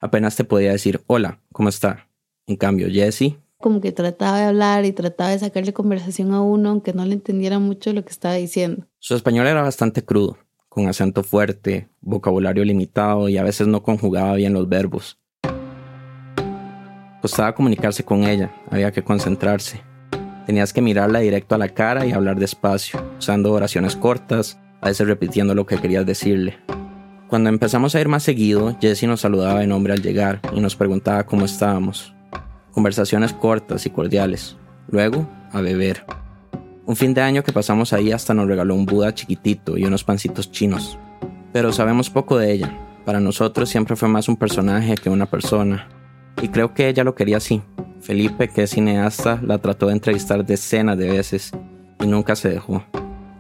Apenas 0.01 0.37
te 0.37 0.45
podía 0.45 0.73
decir 0.73 1.03
hola, 1.07 1.43
¿cómo 1.53 1.69
está? 1.69 2.09
En 2.47 2.57
cambio, 2.57 2.89
Jessie. 2.91 3.39
Como 3.59 3.81
que 3.81 3.93
trataba 3.93 4.39
de 4.39 4.47
hablar 4.47 4.85
y 4.85 4.93
trataba 4.93 5.31
de 5.31 5.41
sacarle 5.41 5.73
conversación 5.73 6.33
a 6.33 6.41
uno, 6.41 6.71
aunque 6.71 6.93
no 6.93 7.05
le 7.05 7.15
entendiera 7.15 7.59
mucho 7.59 7.93
lo 7.93 8.05
que 8.05 8.13
estaba 8.13 8.35
diciendo. 8.35 8.87
Su 8.99 9.15
español 9.15 9.47
era 9.47 9.63
bastante 9.63 10.03
crudo, 10.05 10.39
con 10.79 10.87
acento 10.87 11.25
fuerte, 11.25 11.89
vocabulario 12.01 12.65
limitado 12.65 13.29
y 13.29 13.37
a 13.37 13.43
veces 13.43 13.67
no 13.67 13.83
conjugaba 13.83 14.35
bien 14.35 14.53
los 14.53 14.69
verbos. 14.69 15.19
Costaba 17.21 17.53
comunicarse 17.53 18.05
con 18.05 18.23
ella, 18.23 18.53
había 18.71 18.93
que 18.93 19.03
concentrarse. 19.03 19.81
Tenías 20.47 20.73
que 20.73 20.81
mirarla 20.81 21.19
directo 21.19 21.57
a 21.57 21.59
la 21.59 21.71
cara 21.71 22.07
y 22.07 22.13
hablar 22.13 22.39
despacio, 22.39 23.05
usando 23.19 23.53
oraciones 23.53 23.97
cortas, 23.97 24.61
a 24.81 24.87
veces 24.87 25.09
repitiendo 25.09 25.53
lo 25.53 25.67
que 25.67 25.79
querías 25.79 26.07
decirle. 26.07 26.59
Cuando 27.27 27.49
empezamos 27.49 27.97
a 27.97 28.01
ir 28.01 28.07
más 28.07 28.23
seguido, 28.23 28.77
Jessie 28.81 29.09
nos 29.09 29.23
saludaba 29.23 29.59
de 29.59 29.67
nombre 29.67 29.95
al 29.95 30.01
llegar 30.01 30.41
y 30.55 30.61
nos 30.61 30.77
preguntaba 30.77 31.27
cómo 31.27 31.45
estábamos. 31.45 32.15
Conversaciones 32.71 33.33
cortas 33.33 33.85
y 33.85 33.91
cordiales. 33.91 34.57
Luego, 34.87 35.29
a 35.51 35.61
beber. 35.61 36.05
Un 36.89 36.97
fin 36.97 37.13
de 37.13 37.21
año 37.21 37.45
que 37.45 37.53
pasamos 37.53 37.93
ahí 37.93 38.13
hasta 38.13 38.33
nos 38.33 38.49
regaló 38.49 38.75
un 38.75 38.87
Buda 38.87 39.15
chiquitito 39.15 39.77
y 39.77 39.85
unos 39.85 40.05
pancitos 40.05 40.51
chinos. 40.51 40.99
Pero 41.53 41.71
sabemos 41.71 42.09
poco 42.09 42.39
de 42.39 42.51
ella. 42.51 42.75
Para 43.05 43.21
nosotros 43.21 43.69
siempre 43.69 43.95
fue 43.95 44.09
más 44.09 44.27
un 44.27 44.39
personaje 44.39 44.95
que 44.95 45.11
una 45.11 45.27
persona. 45.27 45.87
Y 46.41 46.49
creo 46.49 46.73
que 46.73 46.89
ella 46.89 47.05
lo 47.05 47.15
quería 47.15 47.37
así, 47.37 47.61
Felipe, 48.01 48.49
que 48.49 48.63
es 48.63 48.71
cineasta, 48.71 49.39
la 49.45 49.59
trató 49.59 49.89
de 49.89 49.93
entrevistar 49.93 50.47
decenas 50.47 50.97
de 50.97 51.11
veces 51.11 51.53
y 52.03 52.07
nunca 52.07 52.35
se 52.35 52.49
dejó. 52.49 52.83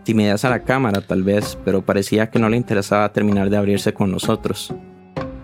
Timidez 0.05 0.45
a 0.45 0.51
la 0.51 0.65
cámara 0.65 1.01
tal 1.01 1.23
vez, 1.23 1.57
pero 1.65 1.81
parecía 1.81 2.29
que 2.29 2.39
no 2.39 2.51
le 2.51 2.59
interesaba 2.59 3.11
terminar 3.15 3.49
de 3.49 3.57
abrirse 3.57 3.95
con 3.95 4.11
nosotros. 4.11 4.75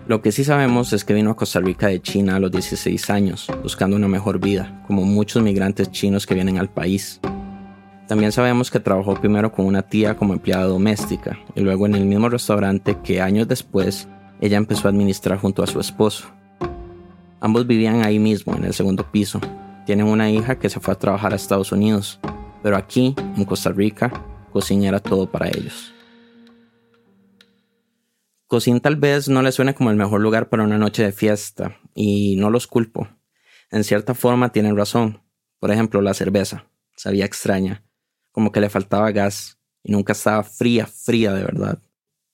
Lo 0.05 0.21
que 0.21 0.31
sí 0.31 0.43
sabemos 0.43 0.93
es 0.93 1.05
que 1.05 1.15
vino 1.15 1.31
a 1.31 1.35
Costa 1.35 1.59
Rica 1.59 1.87
de 1.87 1.99
China 2.03 2.35
a 2.35 2.39
los 2.39 2.51
16 2.51 3.09
años, 3.09 3.47
buscando 3.63 3.95
una 3.95 4.07
mejor 4.07 4.39
vida, 4.39 4.83
como 4.85 5.01
muchos 5.05 5.41
migrantes 5.41 5.89
chinos 5.89 6.27
que 6.27 6.35
vienen 6.35 6.59
al 6.59 6.69
país. 6.69 7.19
También 8.07 8.31
sabemos 8.31 8.69
que 8.69 8.79
trabajó 8.79 9.15
primero 9.15 9.51
con 9.51 9.65
una 9.65 9.81
tía 9.81 10.15
como 10.15 10.33
empleada 10.33 10.65
doméstica 10.65 11.39
y 11.55 11.61
luego 11.61 11.87
en 11.87 11.95
el 11.95 12.05
mismo 12.05 12.29
restaurante 12.29 12.97
que 13.03 13.21
años 13.21 13.47
después 13.47 14.07
ella 14.41 14.57
empezó 14.57 14.87
a 14.87 14.91
administrar 14.91 15.39
junto 15.39 15.63
a 15.63 15.67
su 15.67 15.79
esposo. 15.79 16.27
Ambos 17.39 17.65
vivían 17.67 18.03
ahí 18.03 18.19
mismo, 18.19 18.55
en 18.55 18.65
el 18.65 18.73
segundo 18.73 19.11
piso. 19.11 19.39
Tienen 19.85 20.07
una 20.07 20.29
hija 20.29 20.57
que 20.57 20.69
se 20.69 20.79
fue 20.79 20.93
a 20.93 20.99
trabajar 20.99 21.33
a 21.33 21.35
Estados 21.35 21.71
Unidos, 21.71 22.19
pero 22.63 22.75
aquí, 22.75 23.15
en 23.37 23.45
Costa 23.45 23.71
Rica, 23.71 24.11
Cocín 24.51 24.83
era 24.83 24.99
todo 24.99 25.29
para 25.29 25.47
ellos. 25.47 25.93
Cocín 28.47 28.79
tal 28.79 28.95
vez 28.95 29.29
no 29.29 29.41
le 29.41 29.51
suene 29.51 29.75
como 29.75 29.89
el 29.91 29.95
mejor 29.95 30.21
lugar 30.21 30.49
para 30.49 30.63
una 30.63 30.77
noche 30.77 31.03
de 31.03 31.11
fiesta, 31.11 31.77
y 31.93 32.35
no 32.37 32.49
los 32.49 32.67
culpo. 32.67 33.07
En 33.71 33.83
cierta 33.83 34.13
forma 34.13 34.51
tienen 34.51 34.77
razón. 34.77 35.21
Por 35.59 35.71
ejemplo, 35.71 36.01
la 36.01 36.13
cerveza. 36.13 36.65
Sabía 36.95 37.25
extraña, 37.25 37.83
como 38.35 38.51
que 38.51 38.59
le 38.59 38.69
faltaba 38.69 39.09
gas, 39.11 39.57
y 39.81 39.93
nunca 39.93 40.11
estaba 40.11 40.43
fría, 40.43 40.85
fría 40.85 41.31
de 41.31 41.41
verdad. 41.41 41.79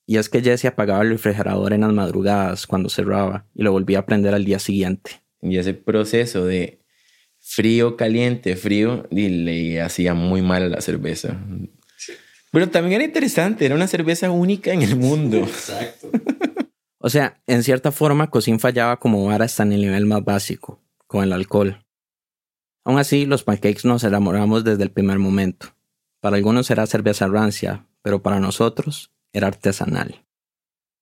Y 0.04 0.16
es 0.16 0.28
que 0.28 0.42
Jesse 0.42 0.64
apagaba 0.64 1.02
el 1.02 1.10
refrigerador 1.10 1.72
en 1.72 1.82
las 1.82 1.92
madrugadas 1.92 2.66
cuando 2.66 2.88
cerraba 2.88 3.46
y 3.54 3.62
lo 3.62 3.70
volvía 3.70 4.00
a 4.00 4.04
prender 4.04 4.34
al 4.34 4.44
día 4.44 4.58
siguiente. 4.58 5.22
Y 5.40 5.58
ese 5.58 5.74
proceso 5.74 6.44
de 6.44 6.80
frío, 7.38 7.96
caliente, 7.96 8.56
frío, 8.56 9.06
le 9.12 9.80
hacía 9.80 10.12
muy 10.14 10.42
mal 10.42 10.64
a 10.64 10.68
la 10.68 10.80
cerveza. 10.80 11.38
Pero 12.50 12.68
también 12.68 12.94
era 12.94 13.04
interesante, 13.04 13.64
era 13.64 13.76
una 13.76 13.86
cerveza 13.86 14.28
única 14.32 14.72
en 14.72 14.82
el 14.82 14.96
mundo. 14.96 15.36
Exacto. 15.38 16.10
o 16.98 17.08
sea, 17.08 17.40
en 17.46 17.62
cierta 17.62 17.92
forma, 17.92 18.28
Cocín 18.28 18.58
fallaba 18.58 18.98
como 18.98 19.24
bar 19.24 19.42
hasta 19.42 19.62
en 19.62 19.72
el 19.72 19.82
nivel 19.82 20.06
más 20.06 20.24
básico, 20.24 20.82
con 21.06 21.22
el 21.22 21.32
alcohol. 21.32 21.86
Aún 22.84 22.98
así, 22.98 23.24
los 23.24 23.44
pancakes 23.44 23.86
nos 23.86 24.02
enamoramos 24.02 24.64
desde 24.64 24.82
el 24.82 24.90
primer 24.90 25.20
momento. 25.20 25.68
Para 26.22 26.36
algunos 26.36 26.70
era 26.70 26.86
cerveza 26.86 27.26
rancia, 27.26 27.84
pero 28.00 28.22
para 28.22 28.38
nosotros 28.38 29.10
era 29.32 29.48
artesanal. 29.48 30.24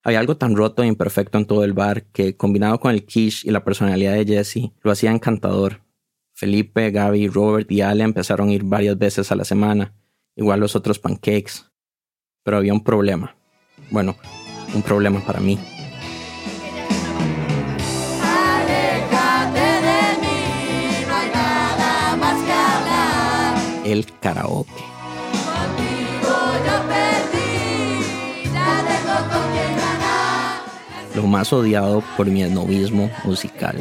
Había 0.02 0.18
algo 0.18 0.38
tan 0.38 0.56
roto 0.56 0.82
e 0.82 0.86
imperfecto 0.86 1.36
en 1.36 1.44
todo 1.44 1.62
el 1.62 1.74
bar 1.74 2.04
que, 2.04 2.38
combinado 2.38 2.80
con 2.80 2.90
el 2.90 3.04
quiche 3.04 3.46
y 3.46 3.50
la 3.50 3.62
personalidad 3.62 4.14
de 4.14 4.24
Jesse, 4.24 4.72
lo 4.80 4.90
hacía 4.90 5.10
encantador. 5.10 5.82
Felipe, 6.32 6.90
Gaby, 6.90 7.28
Robert 7.28 7.70
y 7.70 7.82
Ale 7.82 8.02
empezaron 8.02 8.48
a 8.48 8.52
ir 8.54 8.64
varias 8.64 8.96
veces 8.96 9.30
a 9.30 9.36
la 9.36 9.44
semana, 9.44 9.92
igual 10.36 10.58
los 10.58 10.74
otros 10.74 10.98
pancakes. 10.98 11.66
Pero 12.42 12.56
había 12.56 12.72
un 12.72 12.82
problema. 12.82 13.36
Bueno, 13.90 14.16
un 14.74 14.80
problema 14.80 15.20
para 15.20 15.40
mí. 15.40 15.58
El 23.84 24.06
karaoke. 24.18 24.99
Lo 31.14 31.26
más 31.26 31.52
odiado 31.52 32.02
por 32.16 32.26
mi 32.26 32.42
esnovismo 32.42 33.10
musical. 33.24 33.76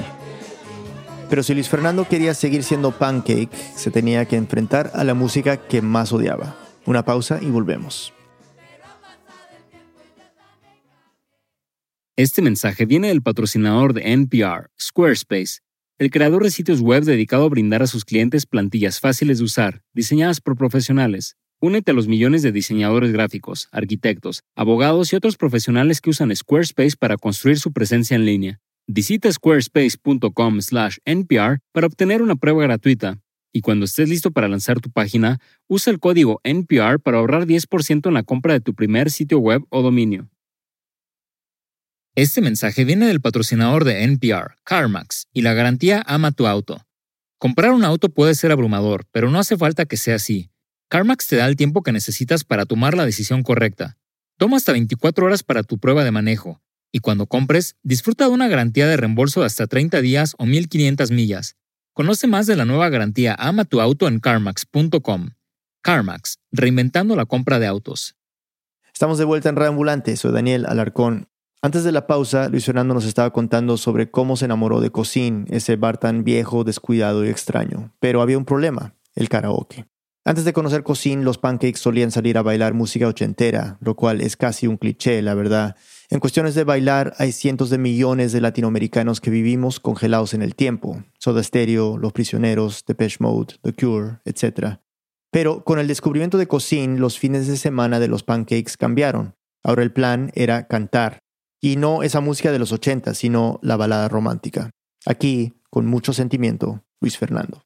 Pero 1.29 1.43
si 1.43 1.53
Luis 1.53 1.69
Fernando 1.69 2.07
quería 2.07 2.33
seguir 2.33 2.63
siendo 2.63 2.91
pancake, 2.91 3.49
se 3.75 3.91
tenía 3.91 4.25
que 4.25 4.35
enfrentar 4.35 4.91
a 4.95 5.03
la 5.03 5.13
música 5.13 5.57
que 5.57 5.81
más 5.81 6.11
odiaba. 6.11 6.55
Una 6.85 7.05
pausa 7.05 7.39
y 7.41 7.45
volvemos. 7.45 8.13
Este 12.15 12.41
mensaje 12.41 12.85
viene 12.85 13.09
del 13.09 13.21
patrocinador 13.21 13.93
de 13.93 14.11
NPR, 14.11 14.71
Squarespace, 14.77 15.59
el 15.99 16.11
creador 16.11 16.43
de 16.43 16.51
sitios 16.51 16.81
web 16.81 17.03
dedicado 17.03 17.45
a 17.45 17.49
brindar 17.49 17.83
a 17.83 17.87
sus 17.87 18.03
clientes 18.05 18.45
plantillas 18.45 18.99
fáciles 18.99 19.37
de 19.37 19.43
usar, 19.43 19.83
diseñadas 19.93 20.41
por 20.41 20.57
profesionales. 20.57 21.37
Únete 21.61 21.91
a 21.91 21.93
los 21.93 22.07
millones 22.07 22.41
de 22.41 22.53
diseñadores 22.53 23.11
gráficos, 23.11 23.67
arquitectos, 23.71 24.43
abogados 24.55 25.11
y 25.11 25.17
otros 25.17 25.35
profesionales 25.35 25.99
que 25.99 26.09
usan 26.09 26.33
Squarespace 26.35 26.95
para 26.97 27.17
construir 27.17 27.59
su 27.59 27.73
presencia 27.73 28.15
en 28.15 28.25
línea. 28.25 28.61
Visita 28.87 29.29
squarespace.com/npr 29.31 31.59
para 31.71 31.87
obtener 31.87 32.21
una 32.21 32.37
prueba 32.37 32.63
gratuita. 32.63 33.19
Y 33.51 33.59
cuando 33.61 33.85
estés 33.85 34.09
listo 34.09 34.31
para 34.31 34.47
lanzar 34.47 34.79
tu 34.79 34.89
página, 34.89 35.39
usa 35.67 35.91
el 35.91 35.99
código 35.99 36.39
NPR 36.43 36.99
para 36.99 37.17
ahorrar 37.17 37.45
10% 37.45 38.07
en 38.07 38.13
la 38.13 38.23
compra 38.23 38.53
de 38.53 38.61
tu 38.61 38.73
primer 38.73 39.11
sitio 39.11 39.39
web 39.39 39.65
o 39.69 39.81
dominio. 39.81 40.29
Este 42.15 42.41
mensaje 42.41 42.85
viene 42.85 43.07
del 43.07 43.21
patrocinador 43.21 43.85
de 43.85 44.03
NPR, 44.03 44.55
CarMax, 44.63 45.27
y 45.33 45.41
la 45.41 45.53
garantía 45.53 46.03
Ama 46.05 46.31
tu 46.31 46.47
auto. 46.47 46.85
Comprar 47.37 47.71
un 47.71 47.83
auto 47.83 48.09
puede 48.09 48.35
ser 48.35 48.51
abrumador, 48.51 49.05
pero 49.11 49.29
no 49.29 49.39
hace 49.39 49.57
falta 49.57 49.85
que 49.85 49.97
sea 49.97 50.15
así. 50.15 50.51
CarMax 50.89 51.27
te 51.27 51.35
da 51.35 51.45
el 51.45 51.55
tiempo 51.55 51.83
que 51.83 51.91
necesitas 51.91 52.43
para 52.43 52.65
tomar 52.65 52.95
la 52.95 53.05
decisión 53.05 53.43
correcta. 53.43 53.97
Toma 54.37 54.57
hasta 54.57 54.71
24 54.71 55.25
horas 55.25 55.43
para 55.43 55.63
tu 55.63 55.77
prueba 55.77 56.03
de 56.03 56.11
manejo, 56.11 56.61
y 56.91 56.99
cuando 56.99 57.27
compres, 57.27 57.75
disfruta 57.83 58.25
de 58.25 58.31
una 58.31 58.47
garantía 58.47 58.87
de 58.87 58.97
reembolso 58.97 59.41
de 59.41 59.45
hasta 59.45 59.67
30 59.67 60.01
días 60.01 60.35
o 60.39 60.45
1500 60.45 61.11
millas. 61.11 61.57
Conoce 61.93 62.27
más 62.27 62.47
de 62.47 62.55
la 62.55 62.65
nueva 62.65 62.89
garantía 62.89 63.35
Ama 63.37 63.65
tu 63.65 63.81
auto 63.81 64.07
en 64.07 64.19
carmax.com. 64.19 65.29
CarMax, 65.81 66.39
reinventando 66.51 67.15
la 67.15 67.25
compra 67.25 67.59
de 67.59 67.67
autos. 67.67 68.15
Estamos 68.91 69.17
de 69.17 69.25
vuelta 69.25 69.49
en 69.49 69.55
Reambulante, 69.57 70.17
soy 70.17 70.31
Daniel 70.31 70.65
Alarcón 70.65 71.29
antes 71.61 71.83
de 71.83 71.91
la 71.91 72.07
pausa, 72.07 72.47
Luis 72.47 72.63
Fernando 72.63 72.93
nos 72.93 73.03
estaba 73.03 73.31
contando 73.31 73.75
sobre 73.75 74.09
cómo 74.09 74.37
se 74.37 74.45
enamoró 74.45 74.79
de 74.79 74.91
Cocín, 74.91 75.45
ese 75.49 75.75
bar 75.75 75.97
tan 75.97 76.23
viejo, 76.23 76.63
descuidado 76.63 77.25
y 77.25 77.29
extraño. 77.29 77.91
Pero 77.99 78.21
había 78.21 78.37
un 78.37 78.45
problema, 78.45 78.95
el 79.13 79.27
karaoke. 79.27 79.85
Antes 80.29 80.45
de 80.45 80.53
conocer 80.53 80.83
Cocín, 80.83 81.23
los 81.25 81.39
pancakes 81.39 81.79
solían 81.79 82.11
salir 82.11 82.37
a 82.37 82.43
bailar 82.43 82.75
música 82.75 83.07
ochentera, 83.07 83.79
lo 83.81 83.95
cual 83.95 84.21
es 84.21 84.37
casi 84.37 84.67
un 84.67 84.77
cliché, 84.77 85.23
la 85.23 85.33
verdad. 85.33 85.75
En 86.11 86.19
cuestiones 86.19 86.53
de 86.53 86.63
bailar, 86.63 87.15
hay 87.17 87.31
cientos 87.31 87.71
de 87.71 87.79
millones 87.79 88.31
de 88.31 88.39
latinoamericanos 88.39 89.21
que 89.21 89.31
vivimos 89.31 89.79
congelados 89.79 90.35
en 90.35 90.43
el 90.43 90.53
tiempo. 90.53 91.03
Soda 91.17 91.41
Stereo, 91.41 91.97
Los 91.97 92.13
Prisioneros, 92.13 92.85
Depeche 92.85 93.17
Mode, 93.21 93.55
The 93.63 93.73
Cure, 93.73 94.19
etc. 94.23 94.77
Pero 95.31 95.63
con 95.63 95.79
el 95.79 95.87
descubrimiento 95.87 96.37
de 96.37 96.47
Cocín, 96.47 96.99
los 96.99 97.17
fines 97.17 97.47
de 97.47 97.57
semana 97.57 97.99
de 97.99 98.07
los 98.07 98.21
pancakes 98.21 98.77
cambiaron. 98.77 99.33
Ahora 99.63 99.81
el 99.81 99.91
plan 99.91 100.31
era 100.35 100.67
cantar, 100.67 101.17
y 101.59 101.77
no 101.77 102.03
esa 102.03 102.21
música 102.21 102.51
de 102.51 102.59
los 102.59 102.71
80, 102.71 103.15
sino 103.15 103.59
la 103.63 103.77
balada 103.77 104.07
romántica. 104.07 104.69
Aquí, 105.07 105.59
con 105.71 105.87
mucho 105.87 106.13
sentimiento, 106.13 106.83
Luis 107.01 107.17
Fernando. 107.17 107.63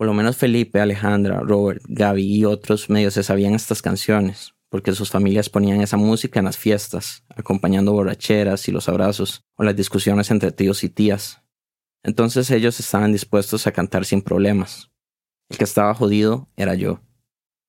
Por 0.00 0.06
lo 0.06 0.14
menos 0.14 0.38
Felipe, 0.38 0.80
Alejandra, 0.80 1.40
Robert, 1.40 1.82
Gaby 1.86 2.24
y 2.24 2.46
otros 2.46 2.88
medios 2.88 3.12
se 3.12 3.22
sabían 3.22 3.52
estas 3.52 3.82
canciones, 3.82 4.54
porque 4.70 4.94
sus 4.94 5.10
familias 5.10 5.50
ponían 5.50 5.82
esa 5.82 5.98
música 5.98 6.38
en 6.38 6.46
las 6.46 6.56
fiestas, 6.56 7.22
acompañando 7.28 7.92
borracheras 7.92 8.66
y 8.66 8.72
los 8.72 8.88
abrazos, 8.88 9.44
o 9.56 9.62
las 9.62 9.76
discusiones 9.76 10.30
entre 10.30 10.52
tíos 10.52 10.84
y 10.84 10.88
tías. 10.88 11.42
Entonces 12.02 12.50
ellos 12.50 12.80
estaban 12.80 13.12
dispuestos 13.12 13.66
a 13.66 13.72
cantar 13.72 14.06
sin 14.06 14.22
problemas. 14.22 14.90
El 15.50 15.58
que 15.58 15.64
estaba 15.64 15.92
jodido 15.92 16.48
era 16.56 16.74
yo. 16.74 17.02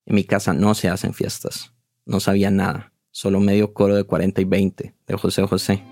En 0.06 0.16
mi 0.16 0.24
casa 0.24 0.54
no 0.54 0.74
se 0.74 0.88
hacen 0.88 1.14
fiestas. 1.14 1.74
No 2.06 2.22
sabía 2.22 2.50
nada 2.50 2.94
solo 3.12 3.42
medio 3.42 3.74
coro 3.74 3.98
de 3.98 4.06
40 4.06 4.40
y 4.40 4.46
20 4.46 4.96
de 5.06 5.18
José 5.18 5.46
José. 5.46 5.84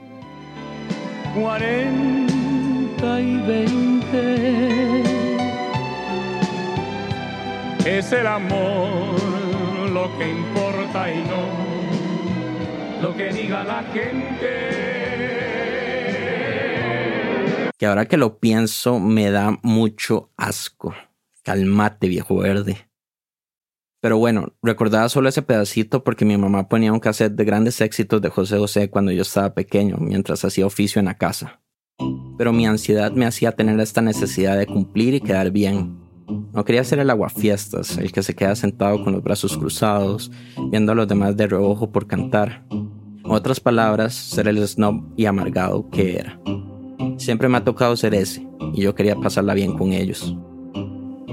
40 1.35 3.21
y 3.21 3.37
20 3.45 4.78
es 7.85 8.11
el 8.11 8.27
amor 8.27 9.19
lo 9.89 10.17
que 10.17 10.29
importa 10.29 11.13
y 11.13 11.23
no 11.23 11.79
lo 13.01 13.15
que 13.15 13.31
diga 13.31 13.63
la 13.63 13.83
gente. 13.93 14.79
Que 17.77 17.85
ahora 17.85 18.05
que 18.05 18.17
lo 18.17 18.39
pienso 18.39 18.99
me 18.99 19.31
da 19.31 19.57
mucho 19.63 20.31
asco. 20.35 20.93
Calmate, 21.43 22.09
viejo 22.09 22.37
verde. 22.37 22.89
Pero 24.01 24.17
bueno, 24.17 24.53
recordaba 24.61 25.07
solo 25.09 25.29
ese 25.29 25.41
pedacito 25.41 26.03
porque 26.03 26.25
mi 26.25 26.37
mamá 26.37 26.67
ponía 26.67 26.91
un 26.91 26.99
cassette 26.99 27.33
de 27.33 27.45
grandes 27.45 27.79
éxitos 27.81 28.21
de 28.21 28.29
José 28.29 28.57
José 28.57 28.89
cuando 28.89 29.11
yo 29.11 29.21
estaba 29.21 29.53
pequeño, 29.53 29.97
mientras 29.99 30.43
hacía 30.45 30.65
oficio 30.65 30.99
en 30.99 31.05
la 31.05 31.17
casa. 31.17 31.61
Pero 32.37 32.53
mi 32.53 32.65
ansiedad 32.65 33.11
me 33.11 33.25
hacía 33.25 33.53
tener 33.53 33.79
esta 33.79 34.01
necesidad 34.01 34.57
de 34.57 34.67
cumplir 34.67 35.13
y 35.13 35.21
quedar 35.21 35.51
bien. 35.51 36.08
No 36.53 36.63
quería 36.63 36.83
ser 36.83 36.99
el 36.99 37.09
aguafiestas, 37.09 37.97
el 37.97 38.11
que 38.11 38.23
se 38.23 38.35
queda 38.35 38.55
sentado 38.55 39.03
con 39.03 39.13
los 39.13 39.23
brazos 39.23 39.57
cruzados, 39.57 40.31
viendo 40.71 40.91
a 40.91 40.95
los 40.95 41.07
demás 41.07 41.35
de 41.35 41.47
reojo 41.47 41.91
por 41.91 42.07
cantar. 42.07 42.65
Otras 43.23 43.59
palabras, 43.59 44.13
ser 44.13 44.47
el 44.47 44.65
snob 44.67 45.03
y 45.15 45.25
amargado 45.25 45.89
que 45.89 46.17
era. 46.17 46.39
Siempre 47.17 47.49
me 47.49 47.57
ha 47.57 47.63
tocado 47.63 47.95
ser 47.95 48.13
ese, 48.13 48.47
y 48.73 48.81
yo 48.81 48.95
quería 48.95 49.15
pasarla 49.15 49.53
bien 49.53 49.77
con 49.77 49.93
ellos. 49.93 50.35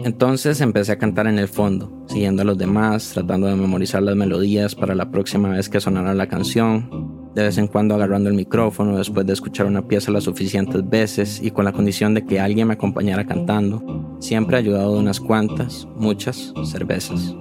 Entonces 0.04 0.60
empecé 0.60 0.92
a 0.92 0.98
cantar 0.98 1.26
en 1.26 1.38
el 1.38 1.48
fondo, 1.48 2.04
siguiendo 2.06 2.42
a 2.42 2.44
los 2.44 2.58
demás, 2.58 3.10
tratando 3.12 3.48
de 3.48 3.56
memorizar 3.56 4.02
las 4.02 4.14
melodías 4.14 4.74
para 4.74 4.94
la 4.94 5.10
próxima 5.10 5.48
vez 5.48 5.68
que 5.68 5.80
sonara 5.80 6.14
la 6.14 6.28
canción, 6.28 7.25
de 7.36 7.42
vez 7.42 7.58
en 7.58 7.66
cuando 7.66 7.94
agarrando 7.94 8.30
el 8.30 8.34
micrófono 8.34 8.96
después 8.96 9.26
de 9.26 9.34
escuchar 9.34 9.66
una 9.66 9.86
pieza 9.86 10.10
las 10.10 10.24
suficientes 10.24 10.88
veces 10.88 11.38
y 11.42 11.50
con 11.50 11.66
la 11.66 11.72
condición 11.72 12.14
de 12.14 12.24
que 12.24 12.40
alguien 12.40 12.66
me 12.66 12.72
acompañara 12.72 13.26
cantando, 13.26 14.16
siempre 14.20 14.56
ayudado 14.56 14.94
de 14.94 15.00
unas 15.00 15.20
cuantas, 15.20 15.86
muchas 15.96 16.54
cervezas. 16.64 17.34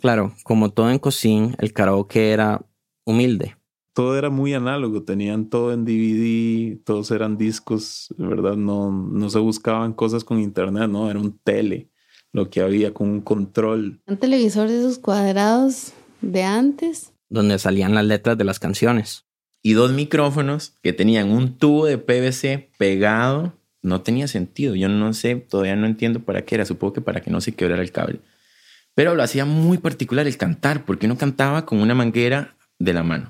Claro, 0.00 0.32
como 0.44 0.70
todo 0.70 0.92
en 0.92 1.00
cocina, 1.00 1.56
el 1.58 1.72
karaoke 1.72 2.30
era 2.30 2.64
humilde 3.04 3.56
todo 3.94 4.16
era 4.16 4.30
muy 4.30 4.54
análogo, 4.54 5.02
tenían 5.02 5.46
todo 5.46 5.72
en 5.72 5.84
DVD, 5.84 6.78
todos 6.84 7.10
eran 7.10 7.36
discos, 7.36 8.14
¿verdad? 8.16 8.54
No, 8.54 8.92
no 8.92 9.28
se 9.28 9.40
buscaban 9.40 9.92
cosas 9.92 10.22
con 10.22 10.38
internet, 10.38 10.88
no, 10.88 11.10
era 11.10 11.18
un 11.18 11.36
tele, 11.36 11.90
lo 12.32 12.48
que 12.48 12.60
había 12.60 12.94
con 12.94 13.08
un 13.08 13.20
control. 13.22 14.00
Un 14.06 14.16
televisor 14.16 14.68
de 14.68 14.78
esos 14.78 15.00
cuadrados 15.00 15.94
de 16.20 16.44
antes. 16.44 17.12
Donde 17.28 17.58
salían 17.58 17.94
las 17.94 18.04
letras 18.04 18.38
de 18.38 18.44
las 18.44 18.58
canciones. 18.58 19.24
Y 19.62 19.72
dos 19.72 19.92
micrófonos 19.92 20.74
que 20.82 20.92
tenían 20.92 21.30
un 21.30 21.58
tubo 21.58 21.86
de 21.86 21.98
PVC 21.98 22.70
pegado. 22.78 23.54
No 23.82 24.02
tenía 24.02 24.28
sentido. 24.28 24.74
Yo 24.74 24.88
no 24.88 25.12
sé, 25.12 25.36
todavía 25.36 25.76
no 25.76 25.86
entiendo 25.86 26.20
para 26.20 26.44
qué 26.44 26.56
era. 26.56 26.64
Supongo 26.64 26.94
que 26.94 27.00
para 27.00 27.20
que 27.20 27.30
no 27.30 27.40
se 27.40 27.52
quebrara 27.52 27.82
el 27.82 27.92
cable. 27.92 28.20
Pero 28.94 29.14
lo 29.14 29.22
hacía 29.22 29.44
muy 29.44 29.78
particular 29.78 30.26
el 30.26 30.36
cantar, 30.36 30.84
porque 30.84 31.06
uno 31.06 31.16
cantaba 31.16 31.64
con 31.64 31.80
una 31.80 31.94
manguera 31.94 32.56
de 32.78 32.92
la 32.92 33.02
mano. 33.02 33.26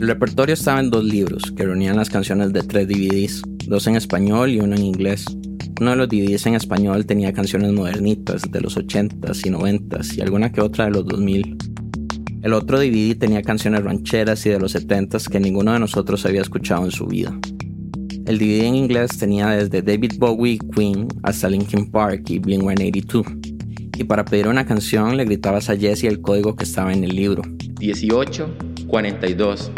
El 0.00 0.08
repertorio 0.08 0.54
estaba 0.54 0.80
en 0.80 0.90
dos 0.90 1.04
libros 1.04 1.52
que 1.56 1.64
reunían 1.64 1.96
las 1.96 2.10
canciones 2.10 2.52
de 2.52 2.62
tres 2.62 2.88
DVDs, 2.88 3.42
dos 3.68 3.86
en 3.86 3.94
español 3.96 4.50
y 4.50 4.60
uno 4.60 4.74
en 4.74 4.82
inglés. 4.82 5.26
Uno 5.80 5.90
de 5.90 5.96
los 5.96 6.08
DVDs 6.08 6.46
en 6.46 6.54
español 6.54 7.06
tenía 7.06 7.32
canciones 7.32 7.72
modernitas 7.72 8.42
de 8.50 8.60
los 8.60 8.76
80s 8.76 9.46
y 9.46 9.50
90s 9.50 10.16
y 10.16 10.20
alguna 10.20 10.50
que 10.50 10.60
otra 10.60 10.86
de 10.86 10.90
los 10.90 11.06
2000. 11.06 11.56
El 12.42 12.54
otro 12.54 12.80
DVD 12.80 13.16
tenía 13.16 13.40
canciones 13.40 13.84
rancheras 13.84 14.44
y 14.46 14.50
de 14.50 14.58
los 14.58 14.74
70s 14.74 15.28
que 15.28 15.38
ninguno 15.38 15.72
de 15.72 15.78
nosotros 15.78 16.26
había 16.26 16.40
escuchado 16.40 16.84
en 16.84 16.90
su 16.90 17.06
vida. 17.06 17.38
El 18.26 18.38
DVD 18.38 18.64
en 18.64 18.74
inglés 18.74 19.16
tenía 19.16 19.50
desde 19.50 19.80
David 19.80 20.14
Bowie, 20.18 20.58
Queen, 20.74 21.06
hasta 21.22 21.48
Linkin 21.48 21.88
Park 21.92 22.28
y 22.30 22.40
Blink-182. 22.40 23.96
Y 23.96 24.04
para 24.04 24.24
pedir 24.24 24.48
una 24.48 24.66
canción 24.66 25.16
le 25.16 25.24
gritabas 25.24 25.70
a 25.70 25.76
Jesse 25.76 26.04
el 26.04 26.20
código 26.20 26.56
que 26.56 26.64
estaba 26.64 26.92
en 26.92 27.04
el 27.04 27.14
libro. 27.14 27.42
18 27.78 28.56
42 28.88 29.70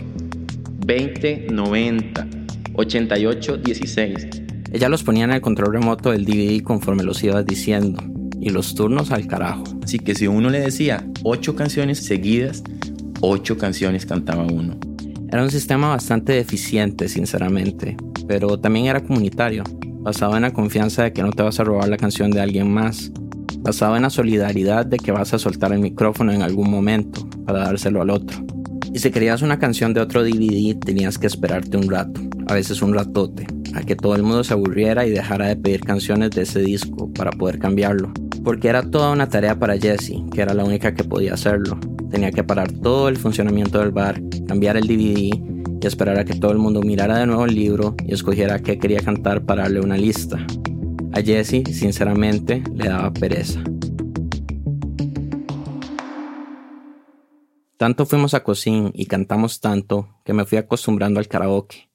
2090 0.87 2.29
8816. 2.77 4.29
Ella 4.73 4.89
los 4.89 5.03
ponía 5.03 5.25
en 5.25 5.33
el 5.33 5.43
control 5.43 5.75
remoto 5.75 6.13
del 6.13 6.25
DVD 6.25 6.63
conforme 6.63 7.03
los 7.03 7.23
ibas 7.23 7.45
diciendo. 7.45 8.03
Y 8.45 8.51
los 8.51 8.75
turnos 8.75 9.11
al 9.11 9.27
carajo. 9.27 9.65
Así 9.83 9.99
que 9.99 10.15
si 10.15 10.27
uno 10.27 10.51
le 10.51 10.61
decía 10.61 11.03
ocho 11.23 11.57
canciones 11.57 11.99
seguidas, 12.01 12.63
ocho 13.23 13.57
canciones 13.57 14.05
cantaba 14.05 14.45
uno. 14.45 14.77
Era 15.31 15.43
un 15.43 15.51
sistema 15.51 15.89
bastante 15.89 16.35
deficiente, 16.35 17.09
sinceramente, 17.09 17.97
pero 18.29 18.61
también 18.61 18.85
era 18.85 19.03
comunitario, 19.03 19.65
basado 20.01 20.37
en 20.37 20.43
la 20.43 20.53
confianza 20.53 21.05
de 21.05 21.15
que 21.15 21.23
no 21.23 21.33
te 21.33 21.43
vas 21.43 21.59
a 21.59 21.65
robar 21.65 21.89
la 21.89 21.97
canción 21.97 22.31
de 22.31 22.43
alguien 22.43 22.71
más, 22.71 23.11
basado 23.61 23.97
en 23.97 24.03
la 24.03 24.11
solidaridad 24.11 24.85
de 24.85 24.99
que 24.99 25.11
vas 25.11 25.33
a 25.33 25.39
soltar 25.39 25.73
el 25.73 25.81
micrófono 25.81 26.31
en 26.31 26.43
algún 26.43 26.71
momento 26.71 27.27
para 27.47 27.61
dárselo 27.61 28.03
al 28.03 28.11
otro. 28.11 28.45
Y 28.93 28.99
si 28.99 29.11
querías 29.11 29.41
una 29.41 29.59
canción 29.59 29.95
de 29.95 30.03
otro 30.03 30.23
DVD, 30.23 30.79
tenías 30.79 31.17
que 31.17 31.29
esperarte 31.29 31.79
un 31.79 31.91
rato, 31.91 32.21
a 32.47 32.53
veces 32.53 32.83
un 32.83 32.93
ratote, 32.93 33.47
a 33.75 33.81
que 33.81 33.97
todo 33.97 34.15
el 34.15 34.23
mundo 34.23 34.45
se 34.45 34.53
aburriera 34.53 35.07
y 35.07 35.11
dejara 35.11 35.49
de 35.49 35.57
pedir 35.57 35.81
canciones 35.81 36.31
de 36.33 36.43
ese 36.43 36.61
disco 36.61 37.11
para 37.15 37.31
poder 37.31 37.59
cambiarlo. 37.59 38.13
Porque 38.45 38.69
era 38.69 38.83
toda 38.83 39.11
una 39.11 39.29
tarea 39.29 39.59
para 39.59 39.79
Jessie, 39.79 40.23
que 40.31 40.43
era 40.43 40.55
la 40.55 40.65
única 40.65 40.95
que 40.95 41.03
podía 41.03 41.35
hacerlo. 41.35 41.79
Tenía 42.11 42.31
que 42.31 42.45
parar 42.45 42.71
todo 42.71 43.09
el 43.09 43.17
funcionamiento 43.17 43.79
del 43.81 43.91
bar, 43.91 44.21
cambiar 44.47 44.77
el 44.77 44.87
DVD 44.87 45.19
y 45.83 45.87
esperar 45.87 46.19
a 46.19 46.25
que 46.25 46.35
todo 46.35 46.53
el 46.53 46.59
mundo 46.59 46.83
mirara 46.83 47.19
de 47.19 47.27
nuevo 47.27 47.45
el 47.45 47.55
libro 47.55 47.95
y 48.07 48.13
escogiera 48.13 48.59
qué 48.59 48.79
quería 48.79 49.01
cantar 49.01 49.45
para 49.45 49.63
darle 49.63 49.81
una 49.81 49.97
lista. 49.97 50.47
A 51.13 51.21
Jesse, 51.21 51.63
sinceramente, 51.73 52.63
le 52.75 52.89
daba 52.89 53.13
pereza. 53.13 53.63
Tanto 57.77 58.07
fuimos 58.07 58.35
a 58.35 58.43
cocina 58.43 58.91
y 58.95 59.07
cantamos 59.07 59.61
tanto 59.61 60.21
que 60.25 60.33
me 60.33 60.45
fui 60.45 60.59
acostumbrando 60.59 61.19
al 61.19 61.29
karaoke. 61.29 61.91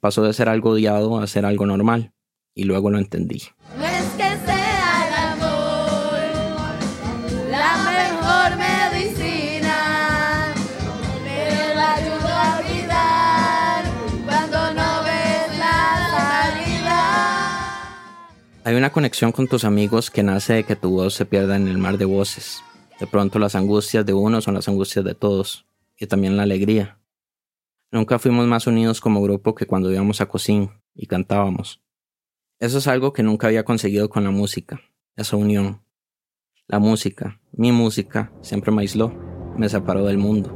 Pasó 0.00 0.22
de 0.22 0.32
ser 0.32 0.48
algo 0.48 0.70
odiado 0.70 1.18
a 1.18 1.26
ser 1.26 1.44
algo 1.46 1.66
normal, 1.66 2.12
y 2.54 2.64
luego 2.64 2.90
lo 2.90 2.98
entendí. 2.98 3.42
Hay 18.62 18.74
una 18.74 18.92
conexión 18.92 19.32
con 19.32 19.48
tus 19.48 19.64
amigos 19.64 20.10
que 20.10 20.22
nace 20.22 20.52
de 20.52 20.64
que 20.64 20.76
tu 20.76 20.90
voz 20.90 21.14
se 21.14 21.24
pierda 21.24 21.56
en 21.56 21.66
el 21.66 21.78
mar 21.78 21.96
de 21.96 22.04
voces. 22.04 22.62
De 22.98 23.06
pronto 23.06 23.38
las 23.38 23.54
angustias 23.54 24.04
de 24.04 24.12
uno 24.12 24.42
son 24.42 24.52
las 24.52 24.68
angustias 24.68 25.02
de 25.02 25.14
todos, 25.14 25.64
y 25.98 26.06
también 26.06 26.36
la 26.36 26.42
alegría. 26.42 26.98
Nunca 27.90 28.18
fuimos 28.18 28.46
más 28.46 28.66
unidos 28.66 29.00
como 29.00 29.22
grupo 29.22 29.54
que 29.54 29.66
cuando 29.66 29.90
íbamos 29.90 30.20
a 30.20 30.26
cocina 30.26 30.78
y 30.94 31.06
cantábamos. 31.06 31.80
Eso 32.58 32.76
es 32.76 32.86
algo 32.86 33.14
que 33.14 33.22
nunca 33.22 33.46
había 33.46 33.64
conseguido 33.64 34.10
con 34.10 34.24
la 34.24 34.30
música, 34.30 34.82
esa 35.16 35.36
unión. 35.36 35.80
La 36.66 36.78
música, 36.78 37.40
mi 37.52 37.72
música, 37.72 38.30
siempre 38.42 38.72
me 38.72 38.82
aisló, 38.82 39.14
me 39.56 39.70
separó 39.70 40.04
del 40.04 40.18
mundo. 40.18 40.54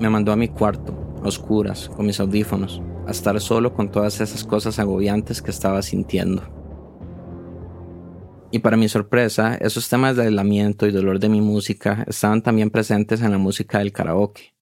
Me 0.00 0.08
mandó 0.08 0.32
a 0.32 0.36
mi 0.36 0.48
cuarto, 0.48 0.96
a 1.22 1.28
oscuras, 1.28 1.90
con 1.90 2.06
mis 2.06 2.18
audífonos, 2.18 2.80
a 3.06 3.10
estar 3.10 3.38
solo 3.42 3.74
con 3.74 3.90
todas 3.90 4.22
esas 4.22 4.42
cosas 4.42 4.78
agobiantes 4.78 5.42
que 5.42 5.50
estaba 5.50 5.82
sintiendo. 5.82 6.59
Y 8.52 8.58
para 8.58 8.76
mi 8.76 8.88
sorpresa, 8.88 9.54
esos 9.54 9.88
temas 9.88 10.16
de 10.16 10.24
aislamiento 10.24 10.86
y 10.86 10.90
dolor 10.90 11.20
de 11.20 11.28
mi 11.28 11.40
música 11.40 12.04
estaban 12.08 12.42
también 12.42 12.70
presentes 12.70 13.20
en 13.20 13.30
la 13.30 13.38
música 13.38 13.78
del 13.78 13.92
karaoke. 13.92 14.54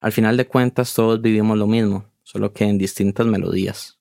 Al 0.00 0.12
final 0.12 0.36
de 0.36 0.46
cuentas 0.46 0.92
todos 0.92 1.22
vivimos 1.22 1.56
lo 1.56 1.66
mismo, 1.66 2.04
solo 2.22 2.52
que 2.52 2.64
en 2.64 2.76
distintas 2.76 3.26
melodías. 3.26 3.98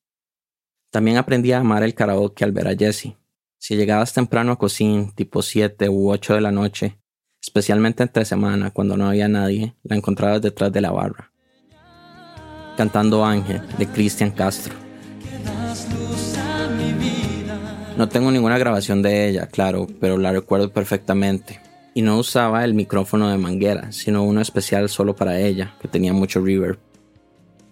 También 0.91 1.17
aprendí 1.17 1.53
a 1.53 1.59
amar 1.59 1.83
el 1.83 1.95
karaoke 1.95 2.43
al 2.43 2.51
ver 2.51 2.67
a 2.67 2.75
Jessie. 2.75 3.17
Si 3.57 3.77
llegabas 3.77 4.13
temprano 4.13 4.51
a 4.51 4.59
cocina, 4.59 5.09
tipo 5.15 5.41
7 5.41 5.87
u 5.87 6.11
8 6.11 6.35
de 6.35 6.41
la 6.41 6.51
noche, 6.51 6.99
especialmente 7.41 8.03
entre 8.03 8.25
semana 8.25 8.71
cuando 8.71 8.97
no 8.97 9.07
había 9.07 9.29
nadie, 9.29 9.75
la 9.83 9.95
encontrabas 9.95 10.41
detrás 10.41 10.73
de 10.73 10.81
la 10.81 10.91
barra. 10.91 11.31
Cantando 12.75 13.23
Ángel 13.23 13.61
de 13.77 13.87
Cristian 13.87 14.31
Castro. 14.31 14.84
No 17.97 18.09
tengo 18.09 18.29
ninguna 18.29 18.57
grabación 18.57 19.01
de 19.01 19.29
ella, 19.29 19.47
claro, 19.47 19.87
pero 20.01 20.17
la 20.17 20.33
recuerdo 20.33 20.69
perfectamente. 20.69 21.61
Y 21.93 22.01
no 22.01 22.19
usaba 22.19 22.65
el 22.65 22.73
micrófono 22.73 23.29
de 23.29 23.37
manguera, 23.37 23.93
sino 23.93 24.23
uno 24.23 24.41
especial 24.41 24.89
solo 24.89 25.15
para 25.15 25.39
ella, 25.39 25.75
que 25.79 25.87
tenía 25.87 26.11
mucho 26.11 26.43
reverb. 26.43 26.77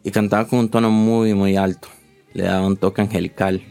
Y 0.01 0.11
cantaba 0.11 0.47
con 0.47 0.59
un 0.59 0.69
tono 0.69 0.91
muy, 0.91 1.33
muy 1.33 1.57
alto. 1.57 1.89
Le 2.33 2.43
daba 2.43 2.65
un 2.65 2.77
toque 2.77 3.01
angelical. 3.01 3.61